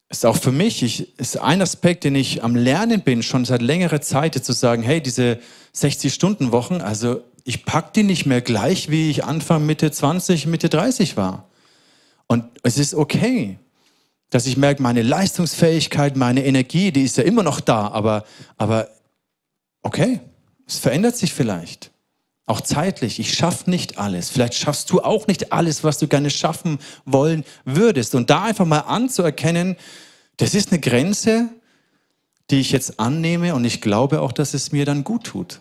Ist 0.09 0.27
auch 0.27 0.37
für 0.37 0.51
mich, 0.51 0.83
ich, 0.83 1.19
ist 1.19 1.37
ein 1.39 1.63
Aspekt, 1.63 2.03
den 2.03 2.17
ich 2.17 2.43
am 2.43 2.57
Lernen 2.57 3.03
bin, 3.03 3.23
schon 3.23 3.45
seit 3.45 3.63
längerer 3.63 4.01
Zeit, 4.01 4.35
zu 4.45 4.53
sagen, 4.53 4.83
hey, 4.83 5.01
diese 5.01 5.39
60-Stunden-Wochen, 5.75 6.81
also 6.81 7.23
ich 7.51 7.67
pack 7.67 7.93
die 7.93 8.03
nicht 8.03 8.25
mehr 8.25 8.41
gleich, 8.41 8.91
wie 8.91 9.11
ich 9.11 9.25
Anfang, 9.25 9.67
Mitte 9.67 9.91
20, 9.91 10.47
Mitte 10.47 10.69
30 10.69 11.17
war. 11.17 11.49
Und 12.27 12.45
es 12.63 12.79
ist 12.79 12.95
okay 12.95 13.59
dass 14.31 14.47
ich 14.47 14.57
merke, 14.57 14.83
meine 14.83 15.03
Leistungsfähigkeit, 15.03 16.17
meine 16.17 16.45
Energie, 16.45 16.93
die 16.93 17.03
ist 17.03 17.17
ja 17.17 17.25
immer 17.25 17.43
noch 17.43 17.61
da, 17.61 17.89
aber, 17.89 18.25
aber 18.57 18.89
okay, 19.83 20.21
es 20.67 20.79
verändert 20.79 21.17
sich 21.17 21.35
vielleicht. 21.35 21.91
Auch 22.47 22.61
zeitlich. 22.61 23.21
Ich 23.21 23.35
schaffe 23.35 23.71
nicht 23.71 23.99
alles. 23.99 24.29
Vielleicht 24.29 24.55
schaffst 24.55 24.91
du 24.91 25.01
auch 25.01 25.27
nicht 25.29 25.53
alles, 25.53 25.85
was 25.85 25.99
du 25.99 26.09
gerne 26.09 26.31
schaffen 26.31 26.79
wollen 27.05 27.45
würdest. 27.65 28.15
Und 28.17 28.31
da 28.31 28.45
einfach 28.45 28.67
mal 28.67 28.81
anzuerkennen, 28.81 29.77
das 30.37 30.55
ist 30.55 30.73
eine 30.73 30.81
Grenze, 30.81 31.49
die 32.51 32.59
ich 32.59 32.73
jetzt 32.73 32.99
annehme 32.99 33.55
und 33.55 33.65
ich 33.65 33.81
glaube 33.81 34.21
auch, 34.21 34.33
dass 34.33 34.55
es 34.55 34.73
mir 34.73 34.85
dann 34.85 35.05
gut 35.05 35.25
tut. 35.25 35.61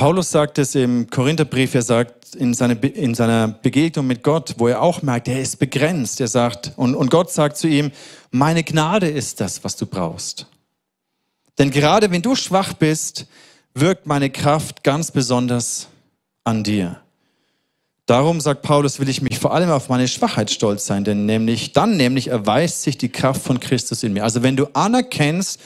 Paulus 0.00 0.30
sagt 0.30 0.56
es 0.56 0.74
im 0.76 1.10
Korintherbrief, 1.10 1.74
er 1.74 1.82
sagt 1.82 2.34
in, 2.34 2.54
seine, 2.54 2.72
in 2.72 3.14
seiner 3.14 3.48
Begegnung 3.48 4.06
mit 4.06 4.22
Gott, 4.22 4.54
wo 4.56 4.66
er 4.66 4.80
auch 4.80 5.02
merkt, 5.02 5.28
er 5.28 5.42
ist 5.42 5.58
begrenzt. 5.58 6.22
Er 6.22 6.28
sagt, 6.28 6.72
und, 6.76 6.94
und 6.94 7.10
Gott 7.10 7.30
sagt 7.30 7.58
zu 7.58 7.68
ihm, 7.68 7.92
meine 8.30 8.64
Gnade 8.64 9.10
ist 9.10 9.42
das, 9.42 9.62
was 9.62 9.76
du 9.76 9.84
brauchst. 9.84 10.46
Denn 11.58 11.70
gerade 11.70 12.10
wenn 12.10 12.22
du 12.22 12.34
schwach 12.34 12.72
bist, 12.72 13.26
wirkt 13.74 14.06
meine 14.06 14.30
Kraft 14.30 14.84
ganz 14.84 15.10
besonders 15.10 15.88
an 16.44 16.64
dir. 16.64 17.02
Darum, 18.06 18.40
sagt 18.40 18.62
Paulus, 18.62 19.00
will 19.00 19.08
ich 19.10 19.20
mich 19.20 19.38
vor 19.38 19.52
allem 19.52 19.68
auf 19.68 19.90
meine 19.90 20.08
Schwachheit 20.08 20.50
stolz 20.50 20.86
sein, 20.86 21.04
denn 21.04 21.26
nämlich, 21.26 21.74
dann 21.74 21.98
nämlich 21.98 22.28
erweist 22.28 22.80
sich 22.80 22.96
die 22.96 23.10
Kraft 23.10 23.42
von 23.42 23.60
Christus 23.60 24.02
in 24.02 24.14
mir. 24.14 24.24
Also 24.24 24.42
wenn 24.42 24.56
du 24.56 24.64
anerkennst, 24.72 25.60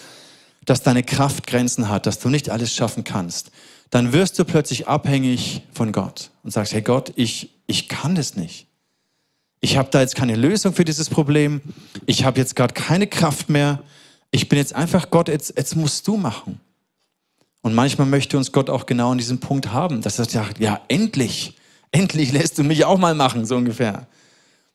dass 0.65 0.83
deine 0.83 1.05
Kraft 1.05 1.47
Grenzen 1.47 1.89
hat, 1.89 2.07
dass 2.07 2.19
du 2.19 2.31
nicht 2.31 2.51
alles 2.51 2.75
schaffen 2.75 3.05
kannst, 3.05 3.53
dann 3.95 4.13
wirst 4.13 4.41
du 4.41 4.45
plötzlich 4.45 4.89
abhängig 4.89 5.63
von 5.73 5.93
Gott 5.93 6.33
und 6.43 6.51
sagst, 6.51 6.73
hey 6.73 6.83
Gott, 6.83 7.13
ich, 7.15 7.51
ich 7.69 7.89
kann 7.89 8.17
das 8.17 8.35
nicht. 8.35 8.67
Ich 9.61 9.77
habe 9.77 9.89
da 9.93 10.01
jetzt 10.01 10.17
keine 10.17 10.35
Lösung 10.35 10.75
für 10.75 10.85
dieses 10.85 11.09
Problem. 11.09 11.61
Ich 12.05 12.25
habe 12.25 12.41
jetzt 12.41 12.57
gerade 12.57 12.75
keine 12.75 13.07
Kraft 13.07 13.49
mehr. 13.49 13.85
Ich 14.33 14.49
bin 14.49 14.59
jetzt 14.59 14.75
einfach 14.75 15.11
Gott, 15.11 15.29
jetzt, 15.29 15.57
jetzt 15.57 15.77
musst 15.77 16.09
du 16.09 16.17
machen. 16.17 16.59
Und 17.63 17.73
manchmal 17.73 18.09
möchte 18.09 18.37
uns 18.37 18.51
Gott 18.51 18.69
auch 18.69 18.87
genau 18.87 19.13
an 19.13 19.19
diesem 19.19 19.39
Punkt 19.39 19.73
haben, 19.73 20.03
dass 20.03 20.19
er 20.19 20.25
sagt, 20.25 20.59
ja, 20.59 20.81
endlich, 20.89 21.57
endlich 21.93 22.33
lässt 22.33 22.59
du 22.59 22.65
mich 22.65 22.85
auch 22.85 22.99
mal 22.99 23.15
machen, 23.15 23.47
so 23.47 23.55
ungefähr. 23.55 24.09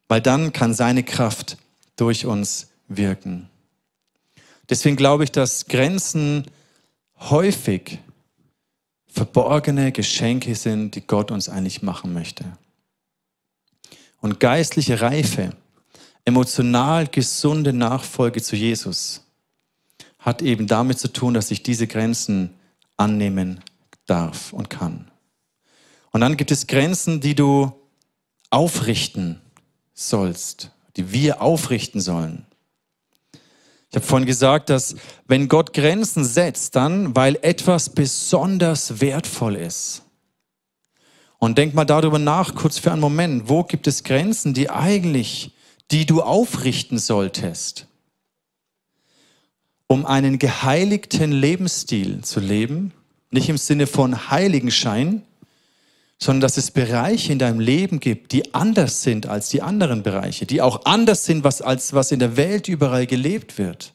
Weil 0.08 0.22
dann 0.22 0.54
kann 0.54 0.74
seine 0.74 1.04
Kraft 1.04 1.58
durch 1.98 2.26
uns 2.26 2.70
wirken. 2.88 3.50
Deswegen 4.70 4.96
glaube 4.96 5.26
ich, 5.26 5.32
dass 5.34 5.66
Grenzen 5.66 6.46
häufig 7.20 8.00
verborgene 9.10 9.92
Geschenke 9.92 10.56
sind, 10.56 10.96
die 10.96 11.06
Gott 11.06 11.32
uns 11.32 11.50
eigentlich 11.50 11.82
machen 11.82 12.14
möchte. 12.14 12.46
Und 14.22 14.40
geistliche 14.40 15.02
Reife, 15.02 15.52
emotional 16.26 17.08
gesunde 17.08 17.74
Nachfolge 17.74 18.42
zu 18.42 18.56
Jesus 18.56 19.26
hat 20.20 20.42
eben 20.42 20.68
damit 20.68 21.00
zu 21.00 21.12
tun, 21.12 21.34
dass 21.34 21.50
ich 21.50 21.64
diese 21.64 21.88
Grenzen 21.88 22.54
annehmen 22.98 23.62
darf 24.06 24.54
und 24.54 24.70
kann. 24.70 25.10
Und 26.12 26.22
dann 26.22 26.38
gibt 26.38 26.52
es 26.52 26.68
Grenzen, 26.68 27.22
die 27.22 27.36
du 27.36 27.72
aufrichten 28.50 29.42
sollst, 29.94 30.72
die 30.98 31.12
wir 31.12 31.42
aufrichten 31.42 32.02
sollen. 32.02 32.46
Ich 33.90 33.96
habe 33.96 34.06
vorhin 34.06 34.28
gesagt, 34.28 34.70
dass 34.70 34.96
wenn 35.28 35.48
Gott 35.48 35.74
Grenzen 35.74 36.24
setzt, 36.24 36.76
dann 36.76 37.16
weil 37.16 37.38
etwas 37.42 37.90
besonders 37.90 39.02
wertvoll 39.02 39.56
ist. 39.56 40.04
Und 41.40 41.58
denk 41.58 41.74
mal 41.74 41.86
darüber 41.86 42.20
nach, 42.20 42.54
kurz 42.54 42.78
für 42.78 42.92
einen 42.92 43.02
Moment, 43.02 43.50
wo 43.50 43.64
gibt 43.64 43.88
es 43.88 44.04
Grenzen, 44.04 44.54
die 44.54 44.70
eigentlich, 44.70 45.54
die 45.90 46.06
du 46.06 46.22
aufrichten 46.22 47.00
solltest, 47.00 47.88
um 49.88 50.06
einen 50.06 50.38
geheiligten 50.38 51.32
Lebensstil 51.32 52.22
zu 52.24 52.40
leben, 52.40 52.94
nicht 53.32 53.50
im 53.50 53.58
Sinne 53.58 53.88
von 53.88 54.30
Heiligenschein, 54.30 55.24
sondern 56.22 56.42
dass 56.42 56.58
es 56.58 56.72
Bereiche 56.72 57.32
in 57.32 57.40
deinem 57.40 57.62
Leben 57.62 58.02
gibt, 58.02 58.34
die 58.34 58.54
anders 58.54 59.04
sind 59.04 59.28
als 59.28 59.50
die 59.50 59.62
anderen 59.62 60.04
Bereiche, 60.04 60.46
die 60.46 60.62
auch 60.62 60.86
anders 60.86 61.24
sind 61.24 61.46
was, 61.46 61.62
als 61.62 61.94
was 61.94 62.12
in 62.12 62.20
der 62.20 62.36
Welt 62.36 62.68
überall 62.68 63.08
gelebt 63.08 63.58
wird. 63.58 63.94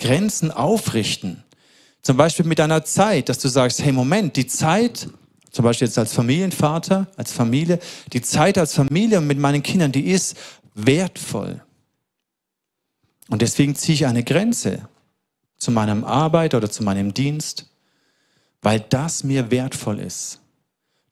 Grenzen 0.00 0.50
aufrichten. 0.50 1.44
Zum 2.02 2.16
Beispiel 2.16 2.44
mit 2.44 2.58
deiner 2.58 2.84
Zeit, 2.84 3.28
dass 3.28 3.38
du 3.38 3.46
sagst, 3.46 3.80
hey 3.80 3.92
Moment, 3.92 4.34
die 4.36 4.48
Zeit, 4.48 5.08
zum 5.52 5.64
Beispiel 5.64 5.86
jetzt 5.86 5.98
als 5.98 6.12
Familienvater, 6.12 7.06
als 7.16 7.30
Familie, 7.30 7.78
die 8.12 8.20
Zeit 8.20 8.58
als 8.58 8.74
Familie 8.74 9.20
mit 9.20 9.38
meinen 9.38 9.62
Kindern, 9.62 9.92
die 9.92 10.10
ist 10.10 10.36
wertvoll. 10.74 11.62
Und 13.28 13.42
deswegen 13.42 13.76
ziehe 13.76 13.94
ich 13.94 14.06
eine 14.06 14.24
Grenze 14.24 14.88
zu 15.56 15.70
meinem 15.70 16.02
Arbeit 16.02 16.54
oder 16.54 16.68
zu 16.68 16.82
meinem 16.82 17.14
Dienst, 17.14 17.70
weil 18.60 18.80
das 18.80 19.22
mir 19.22 19.52
wertvoll 19.52 20.00
ist. 20.00 20.41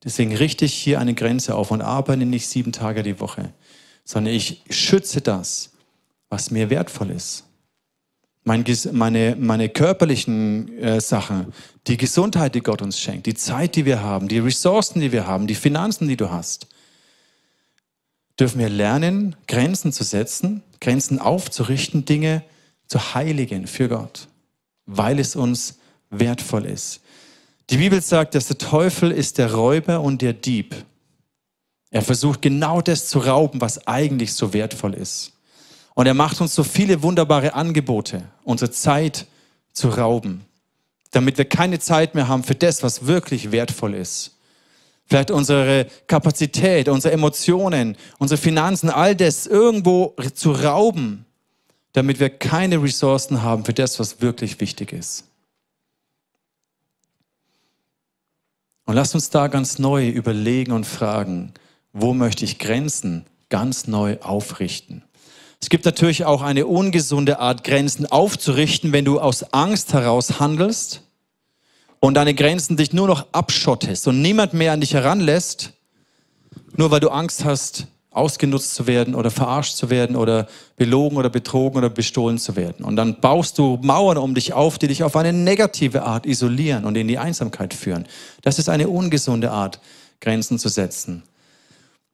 Deswegen 0.04 0.34
richte 0.34 0.64
ich 0.64 0.74
hier 0.74 0.98
eine 0.98 1.14
Grenze 1.14 1.54
auf 1.54 1.70
und 1.70 1.82
arbeite 1.82 2.24
nicht 2.24 2.48
sieben 2.48 2.72
Tage 2.72 3.02
die 3.02 3.20
Woche, 3.20 3.52
sondern 4.04 4.34
ich 4.34 4.62
schütze 4.70 5.20
das, 5.20 5.72
was 6.28 6.50
mir 6.50 6.70
wertvoll 6.70 7.10
ist. 7.10 7.44
Mein, 8.44 8.64
meine, 8.92 9.36
meine 9.38 9.68
körperlichen 9.68 10.78
äh, 10.78 11.00
Sachen, 11.00 11.52
die 11.86 11.98
Gesundheit, 11.98 12.54
die 12.54 12.62
Gott 12.62 12.80
uns 12.80 12.98
schenkt, 12.98 13.26
die 13.26 13.34
Zeit, 13.34 13.76
die 13.76 13.84
wir 13.84 14.02
haben, 14.02 14.28
die 14.28 14.38
Ressourcen, 14.38 15.00
die 15.00 15.12
wir 15.12 15.26
haben, 15.26 15.46
die 15.46 15.54
Finanzen, 15.54 16.08
die 16.08 16.16
du 16.16 16.30
hast, 16.30 16.66
dürfen 18.38 18.58
wir 18.58 18.70
lernen, 18.70 19.36
Grenzen 19.46 19.92
zu 19.92 20.04
setzen, 20.04 20.62
Grenzen 20.80 21.18
aufzurichten, 21.18 22.06
Dinge 22.06 22.42
zu 22.86 23.14
heiligen 23.14 23.66
für 23.66 23.88
Gott, 23.88 24.28
weil 24.86 25.18
es 25.18 25.36
uns 25.36 25.78
wertvoll 26.08 26.64
ist. 26.64 27.02
Die 27.70 27.76
Bibel 27.76 28.02
sagt, 28.02 28.34
dass 28.34 28.48
der 28.48 28.58
Teufel 28.58 29.12
ist 29.12 29.38
der 29.38 29.54
Räuber 29.54 30.00
und 30.00 30.22
der 30.22 30.32
Dieb. 30.32 30.74
Er 31.92 32.02
versucht 32.02 32.42
genau 32.42 32.80
das 32.80 33.06
zu 33.06 33.20
rauben, 33.20 33.60
was 33.60 33.86
eigentlich 33.86 34.34
so 34.34 34.52
wertvoll 34.52 34.94
ist. 34.94 35.34
Und 35.94 36.06
er 36.06 36.14
macht 36.14 36.40
uns 36.40 36.52
so 36.52 36.64
viele 36.64 37.04
wunderbare 37.04 37.54
Angebote, 37.54 38.24
unsere 38.42 38.72
Zeit 38.72 39.26
zu 39.72 39.88
rauben, 39.88 40.44
damit 41.12 41.38
wir 41.38 41.44
keine 41.44 41.78
Zeit 41.78 42.16
mehr 42.16 42.26
haben 42.26 42.42
für 42.42 42.56
das, 42.56 42.82
was 42.82 43.06
wirklich 43.06 43.52
wertvoll 43.52 43.94
ist. 43.94 44.36
Vielleicht 45.06 45.30
unsere 45.30 45.86
Kapazität, 46.08 46.88
unsere 46.88 47.14
Emotionen, 47.14 47.96
unsere 48.18 48.40
Finanzen, 48.40 48.90
all 48.90 49.14
das 49.14 49.46
irgendwo 49.46 50.16
zu 50.34 50.50
rauben, 50.50 51.24
damit 51.92 52.18
wir 52.18 52.30
keine 52.30 52.82
Ressourcen 52.82 53.42
haben 53.42 53.64
für 53.64 53.74
das, 53.74 54.00
was 54.00 54.20
wirklich 54.20 54.60
wichtig 54.60 54.92
ist. 54.92 55.29
Und 58.90 58.96
lasst 58.96 59.14
uns 59.14 59.30
da 59.30 59.46
ganz 59.46 59.78
neu 59.78 60.08
überlegen 60.08 60.72
und 60.72 60.84
fragen, 60.84 61.52
wo 61.92 62.12
möchte 62.12 62.44
ich 62.44 62.58
Grenzen 62.58 63.24
ganz 63.48 63.86
neu 63.86 64.16
aufrichten? 64.20 65.04
Es 65.60 65.68
gibt 65.68 65.84
natürlich 65.84 66.24
auch 66.24 66.42
eine 66.42 66.66
ungesunde 66.66 67.38
Art, 67.38 67.62
Grenzen 67.62 68.06
aufzurichten, 68.06 68.92
wenn 68.92 69.04
du 69.04 69.20
aus 69.20 69.44
Angst 69.52 69.92
heraus 69.92 70.40
handelst 70.40 71.02
und 72.00 72.14
deine 72.14 72.34
Grenzen 72.34 72.76
dich 72.76 72.92
nur 72.92 73.06
noch 73.06 73.26
abschottest 73.30 74.08
und 74.08 74.22
niemand 74.22 74.54
mehr 74.54 74.72
an 74.72 74.80
dich 74.80 74.92
heranlässt, 74.92 75.72
nur 76.74 76.90
weil 76.90 76.98
du 76.98 77.10
Angst 77.10 77.44
hast, 77.44 77.86
ausgenutzt 78.10 78.74
zu 78.74 78.86
werden 78.86 79.14
oder 79.14 79.30
verarscht 79.30 79.76
zu 79.76 79.88
werden 79.88 80.16
oder 80.16 80.48
belogen 80.76 81.16
oder 81.16 81.30
betrogen 81.30 81.78
oder 81.78 81.90
bestohlen 81.90 82.38
zu 82.38 82.56
werden. 82.56 82.84
Und 82.84 82.96
dann 82.96 83.20
baust 83.20 83.58
du 83.58 83.78
Mauern 83.82 84.18
um 84.18 84.34
dich 84.34 84.52
auf, 84.52 84.78
die 84.78 84.88
dich 84.88 85.04
auf 85.04 85.14
eine 85.14 85.32
negative 85.32 86.02
Art 86.02 86.26
isolieren 86.26 86.84
und 86.84 86.96
in 86.96 87.06
die 87.06 87.18
Einsamkeit 87.18 87.72
führen. 87.72 88.06
Das 88.42 88.58
ist 88.58 88.68
eine 88.68 88.88
ungesunde 88.88 89.52
Art, 89.52 89.80
Grenzen 90.20 90.58
zu 90.58 90.68
setzen. 90.68 91.22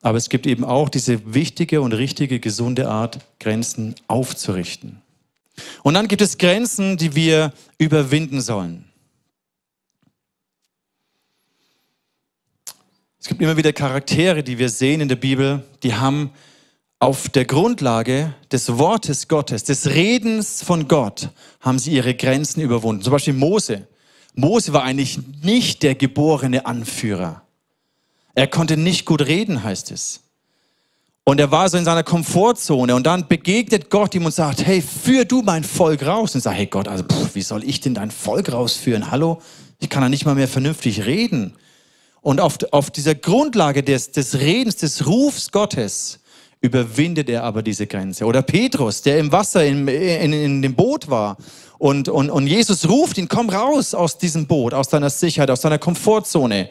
Aber 0.01 0.17
es 0.17 0.29
gibt 0.29 0.45
eben 0.45 0.63
auch 0.63 0.89
diese 0.89 1.33
wichtige 1.33 1.81
und 1.81 1.93
richtige, 1.93 2.39
gesunde 2.39 2.87
Art, 2.87 3.19
Grenzen 3.39 3.95
aufzurichten. 4.07 5.01
Und 5.81 5.95
dann 5.95 6.07
gibt 6.07 6.21
es 6.21 6.37
Grenzen, 6.37 6.97
die 6.97 7.15
wir 7.15 7.51
überwinden 7.79 8.41
sollen. 8.41 8.85
Es 13.27 13.29
gibt 13.29 13.41
immer 13.41 13.57
wieder 13.57 13.73
Charaktere, 13.73 14.41
die 14.41 14.57
wir 14.57 14.69
sehen 14.69 15.01
in 15.01 15.09
der 15.09 15.17
Bibel, 15.17 15.61
die 15.83 15.93
haben 15.93 16.31
auf 16.99 17.27
der 17.27 17.43
Grundlage 17.43 18.33
des 18.53 18.77
Wortes 18.77 19.27
Gottes, 19.27 19.65
des 19.65 19.89
Redens 19.89 20.63
von 20.63 20.87
Gott, 20.87 21.31
haben 21.59 21.77
sie 21.77 21.91
ihre 21.91 22.15
Grenzen 22.15 22.61
überwunden. 22.61 23.01
Zum 23.01 23.11
Beispiel 23.11 23.33
Mose. 23.33 23.85
Mose 24.33 24.71
war 24.71 24.83
eigentlich 24.83 25.19
nicht 25.43 25.83
der 25.83 25.95
geborene 25.95 26.65
Anführer. 26.65 27.41
Er 28.33 28.47
konnte 28.47 28.77
nicht 28.77 29.03
gut 29.03 29.23
reden, 29.23 29.61
heißt 29.61 29.91
es. 29.91 30.21
Und 31.25 31.41
er 31.41 31.51
war 31.51 31.67
so 31.67 31.77
in 31.77 31.83
seiner 31.83 32.03
Komfortzone 32.03 32.95
und 32.95 33.05
dann 33.05 33.27
begegnet 33.27 33.89
Gott 33.89 34.15
ihm 34.15 34.25
und 34.25 34.33
sagt, 34.33 34.65
hey, 34.65 34.81
führ 34.81 35.25
du 35.25 35.41
mein 35.41 35.65
Volk 35.65 36.05
raus. 36.05 36.33
Und 36.33 36.39
sagt, 36.39 36.55
hey 36.55 36.67
Gott, 36.67 36.87
also 36.87 37.03
pff, 37.03 37.35
wie 37.35 37.41
soll 37.41 37.65
ich 37.65 37.81
denn 37.81 37.93
dein 37.93 38.09
Volk 38.09 38.53
rausführen? 38.53 39.11
Hallo? 39.11 39.41
Ich 39.79 39.89
kann 39.89 40.01
ja 40.01 40.07
nicht 40.07 40.25
mal 40.25 40.35
mehr 40.35 40.47
vernünftig 40.47 41.05
reden. 41.05 41.53
Und 42.27 42.41
auf, 42.41 42.57
auf 42.71 42.91
dieser 42.91 43.15
Grundlage 43.15 43.83
des, 43.83 44.11
des 44.11 44.37
Redens, 44.37 44.75
des 44.75 45.07
Rufs 45.07 45.49
Gottes, 45.49 46.19
überwindet 46.59 47.29
er 47.29 47.45
aber 47.45 47.63
diese 47.63 47.87
Grenze. 47.87 48.25
Oder 48.25 48.41
Petrus, 48.41 49.01
der 49.01 49.19
im 49.19 49.31
Wasser, 49.31 49.65
in, 49.65 49.87
in, 49.87 50.33
in 50.33 50.61
dem 50.61 50.75
Boot 50.75 51.09
war. 51.09 51.37
Und, 51.77 52.09
und, 52.09 52.29
und 52.29 52.45
Jesus 52.47 52.89
ruft 52.89 53.17
ihn, 53.17 53.29
komm 53.29 53.49
raus 53.49 53.93
aus 53.93 54.17
diesem 54.17 54.45
Boot, 54.45 54.73
aus 54.73 54.89
deiner 54.89 55.09
Sicherheit, 55.09 55.49
aus 55.49 55.61
deiner 55.61 55.77
Komfortzone. 55.77 56.67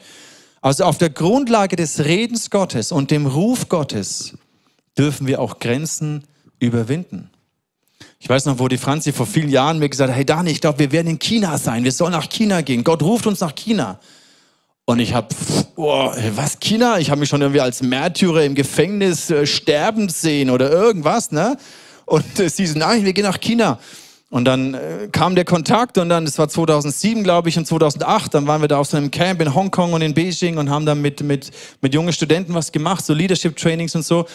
Also 0.61 0.85
auf 0.85 0.99
der 0.99 1.09
Grundlage 1.09 1.77
des 1.77 2.05
Redens 2.05 2.51
Gottes 2.51 2.93
und 2.93 3.11
dem 3.11 3.25
Ruf 3.25 3.71
Gottes 3.71 4.37
dürfen 4.99 5.27
wir 5.27 5.41
auch 5.41 5.59
Grenzen 5.59 6.25
überwinden. 6.59 7.31
Ich 8.21 8.29
weiß 8.29 8.45
noch, 8.45 8.59
wo 8.59 8.69
die 8.69 8.77
Franzi 8.77 9.11
vor 9.11 9.25
vielen 9.25 9.49
Jahren 9.49 9.79
mir 9.79 9.89
gesagt 9.89 10.11
hat, 10.11 10.19
hey 10.19 10.27
Dani, 10.27 10.51
ich 10.51 10.61
glaube, 10.61 10.81
wir 10.81 10.93
werden 10.93 11.09
in 11.09 11.19
China 11.19 11.57
sein, 11.57 11.83
wir 11.83 11.93
sollen 11.93 12.13
nach 12.13 12.29
China 12.29 12.61
gehen. 12.61 12.85
Gott 12.85 13.03
ruft 13.03 13.27
uns 13.27 13.41
nach 13.41 13.55
China. 13.55 13.99
Und 14.89 15.01
ich 15.01 15.15
habe, 15.15 15.27
oh, 15.75 16.13
was, 16.37 16.61
China? 16.61 17.01
Ich 17.01 17.11
habe 17.11 17.19
mich 17.19 17.29
schon 17.29 17.43
irgendwie 17.43 17.61
als 17.61 17.83
Märtyrer 17.83 18.45
im 18.45 18.55
Gefängnis 18.55 19.31
äh, 19.31 19.45
sterben 19.45 20.09
sehen 20.09 20.49
oder 20.49 20.71
irgendwas, 20.71 21.33
ne? 21.33 21.57
Und 22.05 22.39
äh, 22.39 22.49
sie 22.49 22.69
so, 22.69 22.79
nein, 22.79 23.05
wir 23.05 23.13
gehen 23.13 23.25
nach 23.25 23.41
China. 23.41 23.81
Und 24.31 24.45
dann 24.45 24.75
äh, 24.75 25.09
kam 25.11 25.35
der 25.35 25.45
Kontakt 25.45 25.99
und 25.99 26.09
dann, 26.09 26.25
das 26.25 26.39
war 26.39 26.49
2007, 26.49 27.25
glaube 27.25 27.49
ich, 27.49 27.59
und 27.59 27.67
2008, 27.67 28.35
dann 28.35 28.47
waren 28.47 28.61
wir 28.61 28.69
da 28.69 28.79
auf 28.79 28.87
so 28.87 28.97
einem 28.97 29.11
Camp 29.11 29.43
in 29.43 29.53
Hongkong 29.57 29.93
und 29.93 30.03
in 30.03 30.15
Beijing 30.15 30.57
und 30.57 30.71
haben 30.71 30.87
dann 30.87 31.03
mit, 31.03 31.21
mit, 31.21 31.51
mit 31.81 31.93
jungen 31.93 32.13
Studenten 32.13 32.55
was 32.55 32.71
gemacht, 32.71 33.05
so 33.05 33.13
Leadership-Trainings 33.13 33.97
und 33.97 34.05
so. 34.05 34.27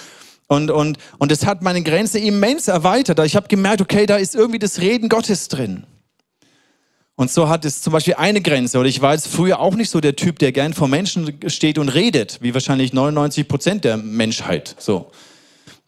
Und, 0.47 0.69
und, 0.69 0.97
und 1.17 1.31
das 1.31 1.45
hat 1.45 1.61
meine 1.61 1.81
Grenze 1.81 2.19
immens 2.19 2.67
erweitert. 2.67 3.19
Ich 3.19 3.37
habe 3.37 3.47
gemerkt, 3.47 3.79
okay, 3.79 4.05
da 4.05 4.17
ist 4.17 4.35
irgendwie 4.35 4.59
das 4.59 4.81
Reden 4.81 5.07
Gottes 5.07 5.47
drin. 5.47 5.85
Und 7.21 7.29
so 7.29 7.49
hat 7.49 7.65
es 7.65 7.83
zum 7.83 7.93
Beispiel 7.93 8.15
eine 8.15 8.41
Grenze. 8.41 8.79
Oder 8.79 8.89
ich 8.89 8.99
war 8.99 9.13
jetzt 9.13 9.27
früher 9.27 9.59
auch 9.59 9.75
nicht 9.75 9.91
so 9.91 10.01
der 10.01 10.15
Typ, 10.15 10.39
der 10.39 10.51
gern 10.51 10.73
vor 10.73 10.87
Menschen 10.87 11.37
steht 11.51 11.77
und 11.77 11.89
redet, 11.89 12.39
wie 12.41 12.55
wahrscheinlich 12.55 12.93
99 12.93 13.47
Prozent 13.47 13.85
der 13.85 13.97
Menschheit. 13.97 14.75
So. 14.79 15.11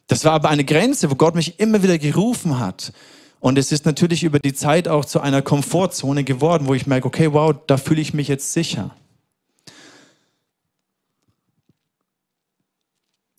Das 0.06 0.26
war 0.26 0.34
aber 0.34 0.50
eine 0.50 0.64
Grenze, 0.64 1.10
wo 1.10 1.16
Gott 1.16 1.34
mich 1.34 1.60
immer 1.60 1.82
wieder 1.82 1.98
gerufen 1.98 2.60
hat. 2.60 2.94
Und 3.40 3.58
es 3.58 3.72
ist 3.72 3.84
natürlich 3.88 4.24
über 4.24 4.38
die 4.38 4.54
Zeit 4.54 4.88
auch 4.88 5.06
zu 5.06 5.22
einer 5.22 5.42
Komfortzone 5.42 6.24
geworden, 6.24 6.68
wo 6.68 6.76
ich 6.76 6.86
merke, 6.86 7.08
okay, 7.08 7.34
wow, 7.34 7.56
da 7.66 7.78
fühle 7.78 8.02
ich 8.02 8.14
mich 8.14 8.28
jetzt 8.28 8.54
sicher. 8.54 8.92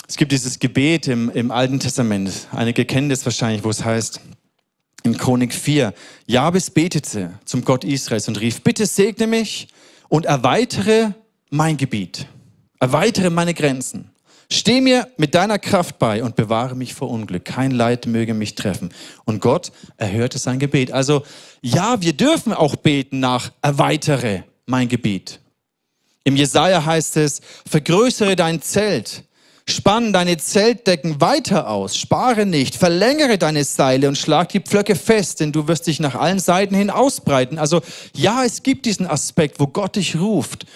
Es 0.09 0.17
gibt 0.17 0.33
dieses 0.33 0.59
Gebet 0.59 1.07
im, 1.07 1.31
im 1.31 1.53
Alten 1.53 1.79
Testament. 1.79 2.49
Einige 2.51 2.87
kennen 2.87 3.09
das 3.09 3.25
wahrscheinlich, 3.25 3.63
wo 3.63 3.71
es 3.71 3.85
heißt, 3.85 4.21
in 5.05 5.17
Chronik 5.19 5.55
4, 5.55 5.93
Jabes 6.27 6.71
betete 6.71 7.39
zum 7.45 7.65
Gott 7.65 7.85
Israels 7.85 8.27
und 8.27 8.41
rief, 8.41 8.63
bitte 8.63 8.87
segne 8.87 9.27
mich 9.27 9.69
und 10.09 10.25
erweitere 10.25 11.13
mein 11.51 11.77
Gebiet, 11.77 12.27
erweitere 12.81 13.31
meine 13.31 13.55
Grenzen. 13.55 14.11
Steh 14.51 14.81
mir 14.81 15.09
mit 15.17 15.35
deiner 15.35 15.59
Kraft 15.59 15.99
bei 15.99 16.23
und 16.23 16.37
bewahre 16.37 16.75
mich 16.75 16.95
vor 16.95 17.11
Unglück. 17.11 17.45
Kein 17.45 17.71
Leid 17.71 18.07
möge 18.07 18.35
mich 18.35 18.55
treffen. 18.55 18.93
Und 19.25 19.41
Gott 19.41 19.73
erhörte 19.97 20.39
sein 20.39 20.59
Gebet. 20.59 20.93
Also 20.93 21.23
ja, 21.63 22.01
wir 22.03 22.13
dürfen 22.13 22.53
auch 22.53 22.77
beten 22.77 23.21
nach 23.21 23.53
erweitere 23.63 24.43
mein 24.67 24.89
Gebiet. 24.89 25.41
Im 26.25 26.37
Jesaja 26.37 26.85
heißt 26.85 27.17
es, 27.17 27.41
vergrößere 27.67 28.37
dein 28.37 28.61
Zelt, 28.61 29.25
Spann 29.67 30.13
deine 30.13 30.37
Zeltdecken 30.37 31.23
weiter 31.23 31.71
aus, 31.71 31.97
spare 31.97 32.45
nicht, 32.45 32.77
verlängere 32.77 33.39
deine 33.39 33.65
Seile 33.65 34.09
und 34.09 34.19
schlag 34.19 34.51
die 34.51 34.61
Pflöcke 34.61 34.95
fest, 34.95 35.41
denn 35.41 35.53
du 35.53 35.69
wirst 35.69 35.87
dich 35.87 36.01
nach 36.01 36.15
allen 36.15 36.39
Seiten 36.39 36.75
hin 36.75 36.91
ausbreiten. 36.91 37.59
Also 37.59 37.81
ja, 38.15 38.45
es 38.45 38.63
gibt 38.63 38.85
diesen 38.85 39.07
Aspekt, 39.07 39.61
wo 39.61 39.67
Gott 39.67 39.97
dich 39.97 40.17
ruft, 40.17 40.67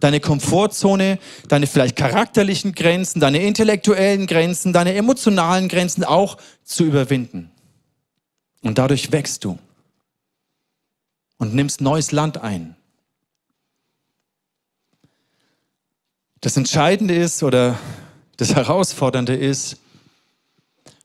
deine 0.00 0.20
Komfortzone, 0.20 1.18
deine 1.48 1.66
vielleicht 1.66 1.96
charakterlichen 1.96 2.74
Grenzen, 2.74 3.20
deine 3.20 3.42
intellektuellen 3.42 4.26
Grenzen, 4.26 4.72
deine 4.72 4.94
emotionalen 4.94 5.68
Grenzen 5.68 6.02
auch 6.04 6.38
zu 6.64 6.84
überwinden. 6.84 7.50
Und 8.62 8.78
dadurch 8.78 9.12
wächst 9.12 9.44
du 9.44 9.58
und 11.36 11.54
nimmst 11.54 11.82
neues 11.82 12.12
Land 12.12 12.38
ein. 12.38 12.76
Das 16.40 16.56
Entscheidende 16.56 17.14
ist, 17.14 17.42
oder 17.42 17.78
das 18.38 18.54
Herausfordernde 18.54 19.34
ist, 19.34 19.78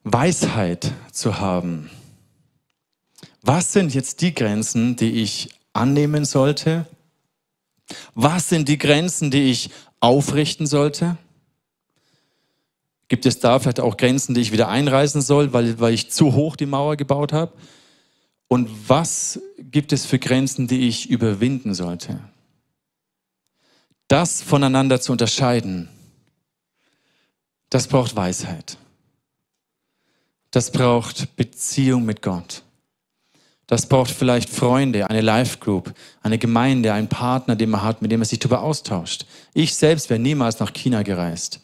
Weisheit 0.04 0.92
zu 1.12 1.40
haben. 1.40 1.90
Was 3.42 3.74
sind 3.74 3.94
jetzt 3.94 4.22
die 4.22 4.34
Grenzen, 4.34 4.96
die 4.96 5.22
ich 5.22 5.50
annehmen 5.74 6.26
sollte? 6.26 6.86
Was 8.14 8.50
sind 8.50 8.70
die 8.70 8.78
Grenzen, 8.78 9.32
die 9.32 9.50
ich 9.50 9.72
aufrichten 10.00 10.68
sollte? 10.68 11.18
Gibt 13.08 13.26
es 13.26 13.40
da 13.40 13.60
vielleicht 13.60 13.80
auch 13.80 13.98
Grenzen, 13.98 14.36
die 14.36 14.42
ich 14.42 14.52
wieder 14.52 14.70
einreißen 14.70 15.22
soll, 15.22 15.54
weil, 15.54 15.80
weil 15.80 15.94
ich 15.94 16.12
zu 16.12 16.34
hoch 16.34 16.56
die 16.56 16.68
Mauer 16.68 16.98
gebaut 16.98 17.34
habe? 17.34 17.52
Und 18.48 18.70
was 18.88 19.42
gibt 19.58 19.92
es 19.92 20.06
für 20.06 20.20
Grenzen, 20.20 20.68
die 20.68 20.88
ich 20.88 21.10
überwinden 21.10 21.74
sollte? 21.74 22.20
Das 24.08 24.44
voneinander 24.44 25.02
zu 25.02 25.12
unterscheiden, 25.12 25.90
das 27.74 27.88
braucht 27.88 28.16
Weisheit. 28.16 28.78
Das 30.52 30.72
braucht 30.72 31.36
Beziehung 31.36 32.06
mit 32.06 32.22
Gott. 32.22 32.62
Das 33.66 33.88
braucht 33.88 34.12
vielleicht 34.12 34.50
Freunde, 34.50 35.10
eine 35.10 35.22
Life 35.22 35.58
Group, 35.58 35.92
eine 36.22 36.38
Gemeinde, 36.38 36.94
einen 36.94 37.08
Partner, 37.08 37.56
den 37.56 37.72
man 37.72 37.82
hat, 37.82 38.04
mit 38.04 38.12
dem 38.12 38.20
man 38.20 38.28
sich 38.28 38.38
darüber 38.38 38.62
austauscht. 38.62 39.26
Ich 39.56 39.74
selbst 39.74 40.12
wäre 40.12 40.20
niemals 40.20 40.60
nach 40.60 40.72
China 40.74 41.02
gereist. 41.02 41.62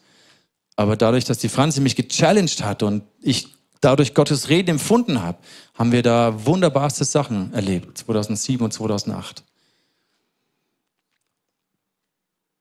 Aber 0.76 0.96
dadurch, 0.96 1.26
dass 1.26 1.38
die 1.38 1.50
Franzi 1.50 1.80
mich 1.80 1.96
gechallenged 1.96 2.64
hat 2.64 2.82
und 2.82 3.04
ich 3.22 3.50
dadurch 3.80 4.16
Gottes 4.16 4.50
Reden 4.50 4.72
empfunden 4.72 5.22
habe, 5.22 5.38
haben 5.76 5.92
wir 5.92 6.02
da 6.02 6.46
wunderbarste 6.46 7.06
Sachen 7.06 7.54
erlebt, 7.54 8.00
2007 8.00 8.64
und 8.64 8.72
2008. 8.72 9.44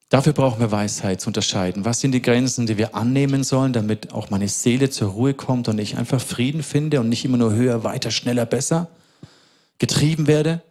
Dafür 0.09 0.33
brauchen 0.33 0.61
wir 0.61 0.71
Weisheit 0.71 1.21
zu 1.21 1.29
unterscheiden. 1.29 1.85
Was 1.85 2.01
sind 2.01 2.13
die 2.13 2.23
Grenzen, 2.23 2.67
die 2.67 2.79
wir 2.79 2.95
annehmen 2.95 3.45
sollen, 3.45 3.75
damit 3.75 4.13
auch 4.13 4.31
meine 4.31 4.49
Seele 4.49 4.89
zur 4.89 5.11
Ruhe 5.11 5.35
kommt 5.35 5.69
und 5.69 5.79
ich 5.79 5.99
einfach 5.99 6.21
Frieden 6.21 6.63
finde 6.63 7.01
und 7.01 7.11
nicht 7.11 7.27
immer 7.27 7.37
nur 7.37 7.53
höher, 7.53 7.85
weiter, 7.85 8.11
schneller, 8.11 8.47
besser 8.47 8.89
getrieben 9.77 10.27
werde? 10.27 10.63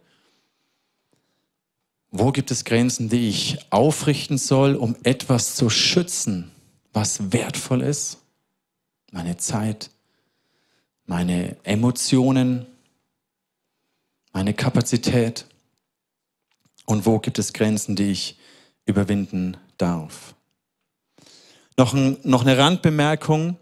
Wo 2.10 2.32
gibt 2.32 2.50
es 2.50 2.64
Grenzen, 2.64 3.08
die 3.08 3.28
ich 3.28 3.58
aufrichten 3.70 4.38
soll, 4.38 4.74
um 4.74 4.96
etwas 5.04 5.54
zu 5.54 5.70
schützen, 5.70 6.50
was 6.92 7.32
wertvoll 7.32 7.82
ist? 7.82 8.18
Meine 9.12 9.36
Zeit, 9.36 9.90
meine 11.06 11.56
Emotionen, 11.64 12.66
meine 14.32 14.52
Kapazität. 14.52 15.46
Und 16.86 17.06
wo 17.06 17.18
gibt 17.18 17.38
es 17.38 17.52
Grenzen, 17.52 17.94
die 17.94 18.10
ich 18.10 18.37
überwinden 18.88 19.56
darf. 19.76 20.34
Noch, 21.76 21.94
ein, 21.94 22.16
noch 22.24 22.42
eine 22.42 22.58
Randbemerkung, 22.58 23.56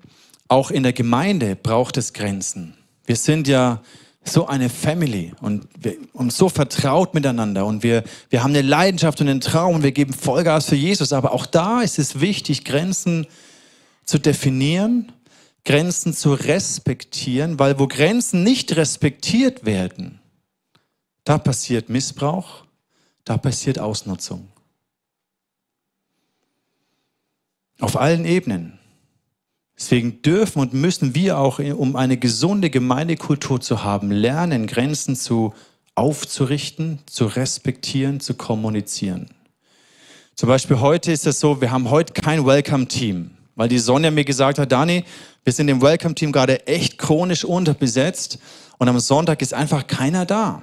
auch 0.49 0.71
in 0.71 0.85
der 0.85 0.93
Gemeinde 0.93 1.57
braucht 1.57 1.97
es 1.97 2.13
Grenzen. 2.13 2.75
Wir 3.05 3.17
sind 3.17 3.49
ja 3.49 3.83
so 4.25 4.47
eine 4.47 4.69
Family 4.69 5.33
und, 5.41 5.69
wir, 5.79 5.97
und 6.13 6.33
so 6.33 6.49
vertraut 6.49 7.15
miteinander 7.15 7.67
und 7.67 7.83
wir, 7.83 8.05
wir 8.31 8.43
haben 8.43 8.51
eine 8.51 8.63
Leidenschaft 8.63 9.21
und 9.21 9.29
einen 9.29 9.41
Traum 9.41 9.77
und 9.77 9.83
wir 9.83 9.93
geben 9.93 10.13
Vollgas 10.13 10.67
für 10.67 10.77
Jesus. 10.77 11.13
Aber 11.13 11.33
auch 11.33 11.47
da 11.47 11.83
ist 11.83 11.99
es 11.99 12.21
wichtig, 12.21 12.65
Grenzen 12.65 13.27
zu 14.05 14.19
definieren, 14.19 15.13
Grenzen 15.65 16.15
zu 16.15 16.33
respektieren, 16.33 17.59
weil 17.59 17.79
wo 17.79 17.89
Grenzen 17.89 18.45
nicht 18.45 18.77
respektiert 18.77 19.65
werden, 19.65 20.21
da 21.25 21.39
passiert 21.39 21.89
Missbrauch, 21.89 22.65
da 23.25 23.37
passiert 23.37 23.79
Ausnutzung. 23.79 24.49
Auf 27.79 27.97
allen 27.97 28.25
Ebenen. 28.25 28.79
Deswegen 29.77 30.23
dürfen 30.23 30.61
und 30.61 30.73
müssen 30.73 31.15
wir 31.15 31.39
auch, 31.39 31.59
um 31.59 31.97
eine 31.97 32.17
gesunde 32.17 32.71
Gemeindekultur 32.71 33.61
zu 33.61 33.85
haben, 33.85 34.11
lernen, 34.11 34.67
Grenzen 34.67 35.17
zu 35.17 35.53
aufzurichten, 35.95 37.01
zu 37.07 37.27
respektieren, 37.27 38.21
zu 38.21 38.35
kommunizieren. 38.35 39.29
Zum 40.35 40.49
Beispiel 40.49 40.81
heute 40.81 41.13
ist 41.13 41.27
es 41.27 41.41
so, 41.41 41.61
wir 41.61 41.71
haben 41.71 41.91
heute 41.91 42.15
kein 42.15 42.47
Welcome-Team, 42.47 43.31
weil 43.55 43.69
die 43.69 43.79
Sonja 43.79 44.11
mir 44.11 44.25
gesagt 44.25 44.59
hat, 44.59 44.73
Dani, 44.73 45.05
wir 45.45 45.53
sind 45.53 45.69
im 45.69 45.83
Welcome-Team 45.83 46.33
gerade 46.33 46.67
echt 46.67 46.99
chronisch 46.99 47.45
unterbesetzt 47.45 48.39
und 48.79 48.89
am 48.89 48.99
Sonntag 48.99 49.43
ist 49.43 49.55
einfach 49.55 49.87
keiner 49.87 50.25
da. 50.25 50.63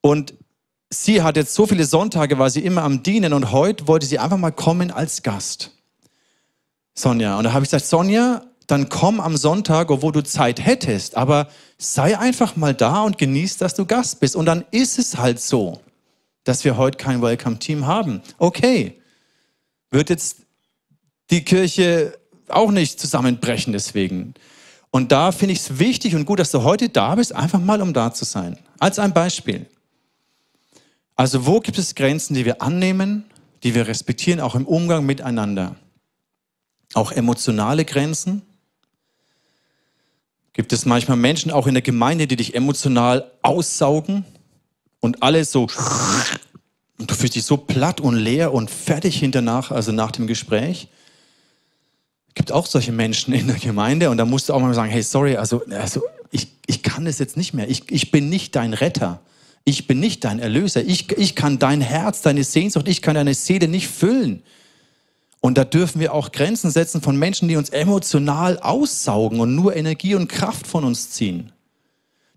Und 0.00 0.34
sie 0.90 1.22
hat 1.22 1.36
jetzt 1.36 1.54
so 1.54 1.66
viele 1.66 1.84
Sonntage, 1.84 2.38
war 2.38 2.50
sie 2.50 2.64
immer 2.64 2.82
am 2.82 3.02
Dienen 3.02 3.32
und 3.32 3.52
heute 3.52 3.86
wollte 3.88 4.06
sie 4.06 4.18
einfach 4.18 4.38
mal 4.38 4.50
kommen 4.52 4.90
als 4.90 5.22
Gast. 5.22 5.77
Sonja. 6.98 7.38
Und 7.38 7.44
da 7.44 7.52
habe 7.52 7.64
ich 7.64 7.70
gesagt, 7.70 7.86
Sonja, 7.86 8.42
dann 8.66 8.88
komm 8.88 9.20
am 9.20 9.36
Sonntag, 9.36 9.90
obwohl 9.90 10.12
du 10.12 10.22
Zeit 10.22 10.64
hättest, 10.64 11.16
aber 11.16 11.48
sei 11.78 12.18
einfach 12.18 12.56
mal 12.56 12.74
da 12.74 13.02
und 13.02 13.16
genieß, 13.16 13.56
dass 13.56 13.74
du 13.74 13.86
Gast 13.86 14.20
bist. 14.20 14.36
Und 14.36 14.46
dann 14.46 14.64
ist 14.70 14.98
es 14.98 15.16
halt 15.16 15.40
so, 15.40 15.80
dass 16.44 16.64
wir 16.64 16.76
heute 16.76 16.98
kein 16.98 17.22
Welcome-Team 17.22 17.86
haben. 17.86 18.20
Okay, 18.38 19.00
wird 19.90 20.10
jetzt 20.10 20.38
die 21.30 21.44
Kirche 21.44 22.18
auch 22.48 22.70
nicht 22.70 23.00
zusammenbrechen 23.00 23.72
deswegen. 23.72 24.34
Und 24.90 25.12
da 25.12 25.32
finde 25.32 25.52
ich 25.52 25.60
es 25.60 25.78
wichtig 25.78 26.14
und 26.14 26.24
gut, 26.24 26.38
dass 26.38 26.50
du 26.50 26.62
heute 26.62 26.88
da 26.88 27.14
bist, 27.14 27.34
einfach 27.34 27.60
mal 27.60 27.80
um 27.80 27.92
da 27.92 28.12
zu 28.12 28.24
sein. 28.24 28.58
Als 28.78 28.98
ein 28.98 29.12
Beispiel. 29.12 29.66
Also 31.16 31.46
wo 31.46 31.60
gibt 31.60 31.78
es 31.78 31.94
Grenzen, 31.94 32.34
die 32.34 32.44
wir 32.44 32.62
annehmen, 32.62 33.24
die 33.62 33.74
wir 33.74 33.86
respektieren, 33.86 34.40
auch 34.40 34.54
im 34.54 34.66
Umgang 34.66 35.04
miteinander? 35.04 35.76
Auch 36.94 37.12
emotionale 37.12 37.84
Grenzen? 37.84 38.42
Gibt 40.52 40.72
es 40.72 40.84
manchmal 40.84 41.16
Menschen 41.16 41.52
auch 41.52 41.66
in 41.66 41.74
der 41.74 41.82
Gemeinde, 41.82 42.26
die 42.26 42.36
dich 42.36 42.54
emotional 42.54 43.30
aussaugen 43.42 44.24
und 45.00 45.22
alles 45.22 45.52
so 45.52 45.68
und 46.98 47.08
du 47.08 47.14
fühlst 47.14 47.36
dich 47.36 47.44
so 47.44 47.56
platt 47.56 48.00
und 48.00 48.16
leer 48.16 48.52
und 48.52 48.70
fertig 48.70 49.18
hinternach, 49.18 49.70
also 49.70 49.92
nach 49.92 50.10
dem 50.10 50.26
Gespräch? 50.26 50.88
Es 52.28 52.34
gibt 52.34 52.52
auch 52.52 52.66
solche 52.66 52.92
Menschen 52.92 53.32
in 53.34 53.46
der 53.46 53.56
Gemeinde 53.56 54.10
und 54.10 54.16
da 54.16 54.24
musst 54.24 54.48
du 54.48 54.54
auch 54.54 54.60
mal 54.60 54.74
sagen, 54.74 54.90
hey, 54.90 55.02
sorry, 55.02 55.36
also, 55.36 55.64
also 55.70 56.02
ich, 56.30 56.48
ich 56.66 56.82
kann 56.82 57.04
das 57.04 57.18
jetzt 57.18 57.36
nicht 57.36 57.54
mehr. 57.54 57.68
Ich, 57.70 57.90
ich 57.90 58.10
bin 58.10 58.28
nicht 58.28 58.56
dein 58.56 58.74
Retter. 58.74 59.20
Ich 59.64 59.86
bin 59.86 60.00
nicht 60.00 60.24
dein 60.24 60.38
Erlöser. 60.38 60.82
Ich, 60.82 61.10
ich 61.12 61.34
kann 61.34 61.58
dein 61.58 61.80
Herz, 61.80 62.22
deine 62.22 62.42
Sehnsucht, 62.42 62.88
ich 62.88 63.02
kann 63.02 63.14
deine 63.14 63.34
Seele 63.34 63.68
nicht 63.68 63.88
füllen. 63.88 64.42
Und 65.40 65.56
da 65.56 65.64
dürfen 65.64 66.00
wir 66.00 66.14
auch 66.14 66.32
Grenzen 66.32 66.70
setzen 66.70 67.00
von 67.00 67.16
Menschen, 67.16 67.48
die 67.48 67.56
uns 67.56 67.70
emotional 67.70 68.58
aussaugen 68.58 69.40
und 69.40 69.54
nur 69.54 69.76
Energie 69.76 70.14
und 70.14 70.28
Kraft 70.28 70.66
von 70.66 70.84
uns 70.84 71.10
ziehen. 71.10 71.52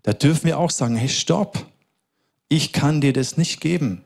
Da 0.02 0.12
dürfen 0.12 0.44
wir 0.46 0.58
auch 0.58 0.70
sagen, 0.70 0.96
hey, 0.96 1.08
stopp, 1.08 1.66
ich 2.48 2.72
kann 2.72 3.00
dir 3.00 3.12
das 3.12 3.36
nicht 3.36 3.60
geben. 3.60 4.04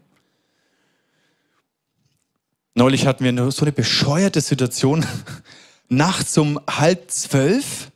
Neulich 2.74 3.06
hatten 3.06 3.24
wir 3.24 3.50
so 3.50 3.62
eine 3.62 3.72
bescheuerte 3.72 4.40
Situation. 4.40 5.04
Nachts 5.88 6.36
um 6.36 6.60
halb 6.68 7.10
zwölf 7.10 7.90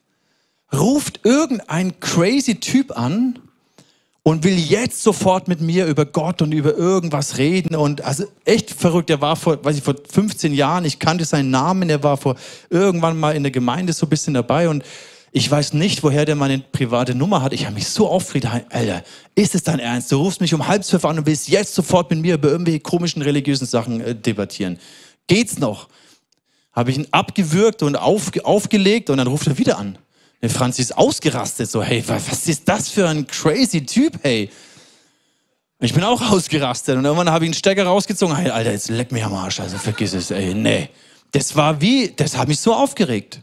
ruft 0.72 1.20
irgendein 1.24 1.98
crazy 2.00 2.60
Typ 2.60 2.96
an 2.96 3.38
und 4.22 4.44
will 4.44 4.58
jetzt 4.58 5.02
sofort 5.02 5.48
mit 5.48 5.60
mir 5.60 5.86
über 5.86 6.04
Gott 6.04 6.42
und 6.42 6.52
über 6.52 6.76
irgendwas 6.76 7.38
reden 7.38 7.74
und 7.74 8.02
also 8.02 8.24
echt 8.44 8.70
verrückt. 8.70 9.10
Er 9.10 9.20
war 9.20 9.36
vor, 9.36 9.64
weiß 9.64 9.78
ich, 9.78 9.82
vor 9.82 9.94
15 10.10 10.52
Jahren, 10.52 10.84
ich 10.84 10.98
kannte 10.98 11.24
seinen 11.24 11.50
Namen, 11.50 11.88
er 11.88 12.02
war 12.02 12.16
vor 12.16 12.36
irgendwann 12.68 13.18
mal 13.18 13.34
in 13.34 13.42
der 13.42 13.52
Gemeinde 13.52 13.92
so 13.92 14.06
ein 14.06 14.10
bisschen 14.10 14.34
dabei 14.34 14.68
und 14.68 14.84
ich 15.32 15.48
weiß 15.48 15.74
nicht, 15.74 16.02
woher 16.02 16.24
der 16.24 16.34
meine 16.34 16.58
private 16.58 17.14
Nummer 17.14 17.40
hat. 17.40 17.52
Ich 17.52 17.64
habe 17.64 17.74
mich 17.76 17.86
so 17.86 18.08
aufgeregt. 18.08 18.48
Alter, 18.70 19.04
ist 19.36 19.54
es 19.54 19.62
dein 19.62 19.78
Ernst? 19.78 20.10
Du 20.10 20.16
rufst 20.16 20.40
mich 20.40 20.52
um 20.52 20.66
halb 20.66 20.84
zwölf 20.84 21.04
an 21.04 21.18
und 21.18 21.26
willst 21.26 21.48
jetzt 21.48 21.74
sofort 21.74 22.10
mit 22.10 22.20
mir 22.20 22.34
über 22.34 22.48
irgendwelche 22.48 22.80
komischen 22.80 23.22
religiösen 23.22 23.66
Sachen 23.66 24.00
äh, 24.00 24.14
debattieren. 24.14 24.78
Geht's 25.28 25.58
noch? 25.58 25.88
Habe 26.72 26.90
ich 26.90 26.98
ihn 26.98 27.06
abgewürgt 27.12 27.82
und 27.82 27.96
auf, 27.96 28.32
aufgelegt 28.42 29.08
und 29.08 29.18
dann 29.18 29.28
ruft 29.28 29.46
er 29.46 29.56
wieder 29.56 29.78
an. 29.78 29.98
Der 30.42 30.50
Franzi 30.50 30.82
ist 30.82 30.96
ausgerastet, 30.96 31.70
so, 31.70 31.82
hey, 31.82 32.02
was 32.06 32.48
ist 32.48 32.68
das 32.68 32.88
für 32.88 33.08
ein 33.08 33.26
crazy 33.26 33.84
Typ, 33.84 34.18
hey? 34.22 34.50
Ich 35.80 35.94
bin 35.94 36.04
auch 36.04 36.20
ausgerastet 36.30 36.96
und 36.96 37.04
irgendwann 37.04 37.30
habe 37.30 37.44
ich 37.44 37.48
einen 37.48 37.54
Stecker 37.54 37.84
rausgezogen. 37.84 38.36
Hey, 38.36 38.50
Alter, 38.50 38.72
jetzt 38.72 38.90
leck 38.90 39.12
mich 39.12 39.24
am 39.24 39.34
Arsch, 39.34 39.60
also 39.60 39.78
vergiss 39.78 40.12
es, 40.12 40.30
ey, 40.30 40.54
nee. 40.54 40.88
Das 41.32 41.56
war 41.56 41.80
wie, 41.80 42.12
das 42.14 42.36
hat 42.36 42.48
mich 42.48 42.60
so 42.60 42.74
aufgeregt. 42.74 43.40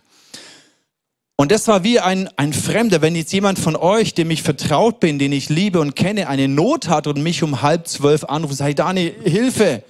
Und 1.35 1.51
das 1.51 1.67
war 1.67 1.83
wie 1.83 1.99
ein, 1.99 2.29
ein 2.35 2.51
Fremder, 2.51 3.01
wenn 3.03 3.15
jetzt 3.15 3.31
jemand 3.31 3.59
von 3.59 3.75
euch, 3.75 4.15
dem 4.15 4.31
ich 4.31 4.41
vertraut 4.41 4.99
bin, 4.99 5.19
den 5.19 5.31
ich 5.31 5.49
liebe 5.49 5.79
und 5.79 5.95
kenne, 5.95 6.27
eine 6.27 6.47
Not 6.47 6.89
hat 6.89 7.05
und 7.05 7.21
mich 7.21 7.43
um 7.43 7.61
halb 7.61 7.87
zwölf 7.87 8.23
anruft 8.23 8.53
und 8.53 8.57
sagt, 8.57 8.79
Dani, 8.79 9.13
Hilfe, 9.23 9.83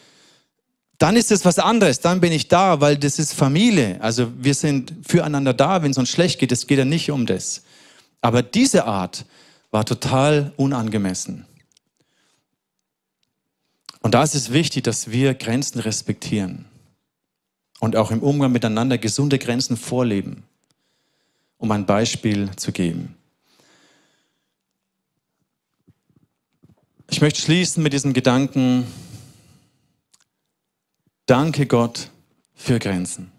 dann 0.98 1.16
ist 1.16 1.32
es 1.32 1.46
was 1.46 1.60
anderes, 1.60 2.00
dann 2.00 2.20
bin 2.20 2.32
ich 2.32 2.48
da, 2.48 2.82
weil 2.82 2.98
das 2.98 3.20
ist 3.20 3.34
Familie. 3.34 4.02
Also 4.02 4.32
wir 4.38 4.54
sind 4.54 4.94
füreinander 5.08 5.54
da, 5.54 5.84
wenn 5.84 5.92
es 5.92 5.98
uns 5.98 6.10
schlecht 6.10 6.40
geht, 6.40 6.52
es 6.52 6.66
geht 6.66 6.80
ja 6.80 6.86
nicht 6.86 7.12
um 7.12 7.26
das. 7.26 7.64
Aber 8.22 8.42
diese 8.42 8.86
Art 8.86 9.26
war 9.70 9.86
total 9.86 10.54
unangemessen. 10.58 11.46
Und 14.02 14.14
da 14.14 14.24
ist 14.24 14.36
es 14.36 14.52
wichtig, 14.54 14.84
dass 14.84 15.12
wir 15.12 15.34
Grenzen 15.34 15.80
respektieren 15.80 16.66
und 17.80 17.96
auch 17.96 18.10
im 18.10 18.24
Umgang 18.24 18.52
miteinander 18.52 18.98
gesunde 18.98 19.38
Grenzen 19.38 19.78
vorleben, 19.78 20.44
um 21.58 21.70
ein 21.72 21.86
Beispiel 21.86 22.50
zu 22.56 22.72
geben. 22.72 23.16
Ich 27.10 27.22
möchte 27.22 27.42
schließen 27.42 27.84
mit 27.84 27.94
diesem 27.94 28.14
Gedanken, 28.14 28.88
Danke 31.28 31.66
Gott 31.66 32.10
für 32.56 32.80
Grenzen. 32.80 33.34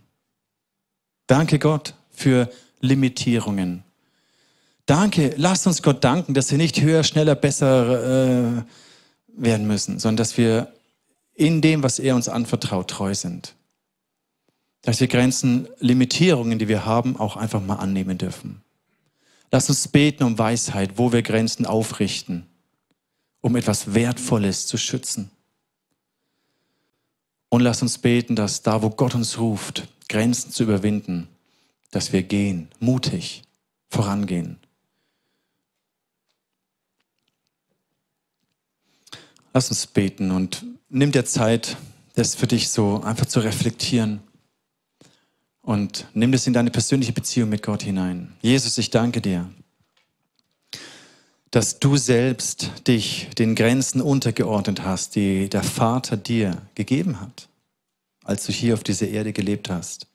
Danke 1.27 1.59
Gott 1.59 1.94
für 2.11 2.51
Limitierungen. 2.81 3.83
Danke, 4.85 5.35
lasst 5.38 5.66
uns 5.66 5.83
Gott 5.83 6.05
danken, 6.05 6.35
dass 6.35 6.51
wir 6.51 6.59
nicht 6.59 6.81
höher, 6.83 7.03
schneller, 7.03 7.35
besser 7.35 8.59
äh, 8.59 8.62
werden 9.29 9.66
müssen, 9.66 9.98
sondern 9.98 10.18
dass 10.18 10.37
wir 10.37 10.72
in 11.35 11.62
dem, 11.62 11.83
was 11.83 11.98
er 11.98 12.14
uns 12.14 12.29
anvertraut, 12.29 12.90
treu 12.90 13.14
sind. 13.14 13.55
Dass 14.83 15.01
wir 15.01 15.09
Grenzen, 15.09 15.66
Limitierungen, 15.79 16.59
die 16.59 16.68
wir 16.68 16.85
haben, 16.85 17.18
auch 17.18 17.38
einfach 17.38 17.62
mal 17.62 17.77
annehmen 17.77 18.18
dürfen. 18.18 18.61
Lass 19.51 19.70
uns 19.70 19.88
beten 19.88 20.24
um 20.24 20.38
Weisheit, 20.38 20.98
wo 20.98 21.12
wir 21.12 21.22
Grenzen 21.22 21.64
aufrichten, 21.64 22.46
um 23.40 23.57
etwas 23.57 23.94
Wertvolles 23.94 24.66
zu 24.66 24.77
schützen. 24.77 25.31
Und 27.48 27.62
lass 27.62 27.82
uns 27.82 27.98
beten, 27.98 28.37
dass 28.37 28.62
da, 28.62 28.82
wo 28.82 28.90
Gott 28.90 29.14
uns 29.14 29.38
ruft, 29.38 29.88
Grenzen 30.08 30.50
zu 30.50 30.64
überwinden, 30.64 31.28
dass 31.90 32.12
wir 32.12 32.22
gehen, 32.22 32.68
mutig 32.78 33.42
vorangehen. 33.88 34.58
Lass 39.54 39.70
uns 39.70 39.87
beten 39.87 40.30
und 40.30 40.64
nimm 40.88 41.11
dir 41.11 41.24
Zeit, 41.24 41.76
das 42.14 42.34
für 42.34 42.46
dich 42.46 42.68
so 42.68 43.00
einfach 43.02 43.26
zu 43.26 43.40
reflektieren. 43.40 44.20
Und 45.62 46.06
nimm 46.14 46.32
das 46.32 46.46
in 46.46 46.52
deine 46.52 46.70
persönliche 46.70 47.12
Beziehung 47.12 47.48
mit 47.48 47.62
Gott 47.62 47.82
hinein. 47.82 48.32
Jesus, 48.42 48.78
ich 48.78 48.90
danke 48.90 49.20
dir 49.20 49.50
dass 51.50 51.78
du 51.78 51.96
selbst 51.96 52.70
dich 52.87 53.28
den 53.38 53.54
Grenzen 53.54 54.00
untergeordnet 54.00 54.84
hast, 54.84 55.14
die 55.14 55.48
der 55.48 55.62
Vater 55.62 56.16
dir 56.16 56.61
gegeben 56.74 57.20
hat, 57.20 57.48
als 58.24 58.44
du 58.46 58.52
hier 58.52 58.74
auf 58.74 58.84
dieser 58.84 59.08
Erde 59.08 59.32
gelebt 59.32 59.70
hast. 59.70 60.06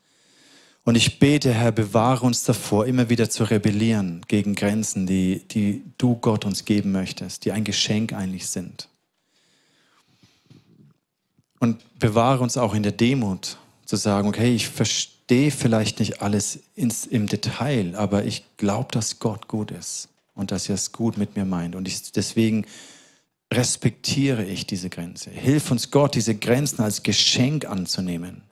Und 0.86 0.96
ich 0.96 1.18
bete, 1.18 1.54
Herr, 1.54 1.72
bewahre 1.72 2.26
uns 2.26 2.44
davor, 2.44 2.86
immer 2.86 3.10
wieder 3.10 3.30
zu 3.30 3.46
rebellieren 3.46 4.22
gegen 4.28 4.54
Grenzen, 4.54 5.08
die, 5.08 5.44
die 5.50 5.82
du 5.98 6.16
Gott 6.16 6.46
uns 6.46 6.66
geben 6.66 6.92
möchtest, 6.92 7.46
die 7.46 7.52
ein 7.52 7.64
Geschenk 7.64 8.14
eigentlich 8.14 8.48
sind. 8.48 8.90
Und 11.60 11.82
bewahre 11.98 12.44
uns 12.44 12.58
auch 12.58 12.74
in 12.74 12.84
der 12.84 12.92
Demut 12.92 13.58
zu 13.86 13.96
sagen, 13.96 14.28
okay, 14.28 14.54
ich 14.54 14.68
verstehe 14.68 15.52
vielleicht 15.52 16.00
nicht 16.00 16.22
alles 16.22 16.60
ins, 16.76 17.06
im 17.06 17.28
Detail, 17.28 17.96
aber 17.96 18.26
ich 18.26 18.44
glaube, 18.58 18.90
dass 18.92 19.20
Gott 19.20 19.48
gut 19.48 19.72
ist 19.72 20.10
und 20.36 20.52
dass 20.52 20.70
er 20.70 20.76
es 20.76 20.92
gut 20.92 21.18
mit 21.18 21.36
mir 21.36 21.46
meint. 21.46 21.76
Und 21.76 21.88
ich, 21.88 22.12
deswegen 22.12 22.66
respektiere 23.54 24.44
ich 24.44 24.66
diese 24.66 24.90
Grenze. 24.90 25.30
Hilf 25.30 25.72
uns 25.72 25.92
Gott, 25.92 26.16
diese 26.16 26.36
Grenzen 26.36 26.82
als 26.82 27.04
Geschenk 27.04 27.66
anzunehmen. 27.66 28.44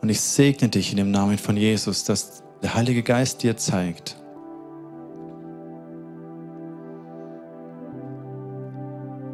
Und 0.00 0.10
ich 0.10 0.20
segne 0.20 0.68
dich 0.68 0.90
in 0.92 0.96
dem 0.96 1.10
Namen 1.10 1.38
von 1.38 1.56
Jesus, 1.56 2.04
dass 2.04 2.42
der 2.62 2.74
Heilige 2.74 3.02
Geist 3.02 3.42
dir 3.42 3.56
zeigt, 3.56 4.16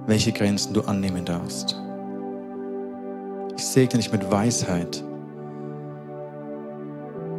welche 0.06 0.32
Grenzen 0.32 0.72
du 0.72 0.82
annehmen 0.82 1.24
darfst. 1.24 1.76
Ich 3.56 3.64
segne 3.64 3.98
dich 3.98 4.10
mit 4.10 4.30
Weisheit, 4.30 5.04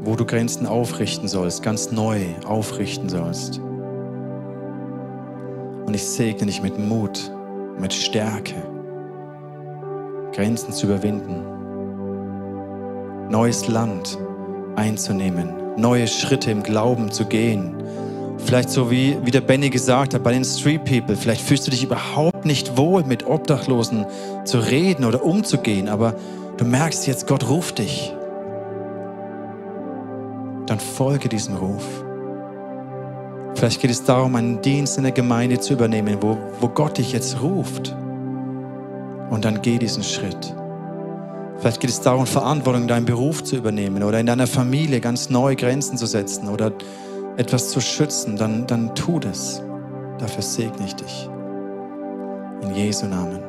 wo 0.05 0.15
du 0.15 0.23
Grenzen 0.25 0.67
aufrichten 0.67 1.27
sollst, 1.27 1.63
ganz 1.63 1.91
neu 1.91 2.21
aufrichten 2.45 3.09
sollst. 3.09 3.59
Und 5.85 5.93
ich 5.93 6.05
segne 6.05 6.45
dich 6.45 6.61
mit 6.61 6.79
Mut, 6.79 7.31
mit 7.79 7.91
Stärke, 7.91 8.55
Grenzen 10.31 10.73
zu 10.73 10.85
überwinden, 10.85 11.43
neues 13.29 13.67
Land 13.67 14.17
einzunehmen, 14.75 15.49
neue 15.77 16.07
Schritte 16.07 16.51
im 16.51 16.61
Glauben 16.61 17.11
zu 17.11 17.25
gehen. 17.25 17.75
Vielleicht 18.37 18.69
so 18.69 18.91
wie, 18.91 19.17
wie 19.23 19.31
der 19.31 19.41
Benny 19.41 19.71
gesagt 19.71 20.13
hat, 20.13 20.23
bei 20.23 20.33
den 20.33 20.45
Street 20.45 20.85
People, 20.85 21.15
vielleicht 21.15 21.41
fühlst 21.41 21.65
du 21.65 21.71
dich 21.71 21.83
überhaupt 21.83 22.45
nicht 22.45 22.77
wohl, 22.77 23.03
mit 23.03 23.25
Obdachlosen 23.25 24.05
zu 24.43 24.59
reden 24.59 25.03
oder 25.05 25.23
umzugehen, 25.23 25.89
aber 25.89 26.13
du 26.57 26.65
merkst 26.65 27.07
jetzt, 27.07 27.25
Gott 27.25 27.49
ruft 27.49 27.79
dich. 27.79 28.14
Dann 30.67 30.79
folge 30.79 31.29
diesem 31.29 31.55
Ruf. 31.55 31.85
Vielleicht 33.55 33.81
geht 33.81 33.91
es 33.91 34.03
darum, 34.03 34.35
einen 34.35 34.61
Dienst 34.61 34.97
in 34.97 35.03
der 35.03 35.11
Gemeinde 35.11 35.59
zu 35.59 35.73
übernehmen, 35.73 36.17
wo, 36.21 36.37
wo 36.59 36.67
Gott 36.67 36.97
dich 36.97 37.13
jetzt 37.13 37.41
ruft. 37.41 37.95
Und 39.29 39.45
dann 39.45 39.61
geh 39.61 39.77
diesen 39.77 40.03
Schritt. 40.03 40.53
Vielleicht 41.59 41.79
geht 41.79 41.89
es 41.89 42.01
darum, 42.01 42.25
Verantwortung 42.25 42.83
in 42.83 42.87
deinem 42.87 43.05
Beruf 43.05 43.43
zu 43.43 43.55
übernehmen 43.55 44.03
oder 44.03 44.19
in 44.19 44.25
deiner 44.25 44.47
Familie 44.47 44.99
ganz 44.99 45.29
neue 45.29 45.55
Grenzen 45.55 45.97
zu 45.97 46.05
setzen 46.05 46.49
oder 46.49 46.71
etwas 47.37 47.69
zu 47.69 47.79
schützen. 47.79 48.35
Dann, 48.35 48.67
dann 48.67 48.93
tu 48.93 49.19
das. 49.19 49.61
Dafür 50.19 50.43
segne 50.43 50.85
ich 50.85 50.95
dich. 50.95 51.29
In 52.61 52.75
Jesu 52.75 53.05
Namen. 53.05 53.44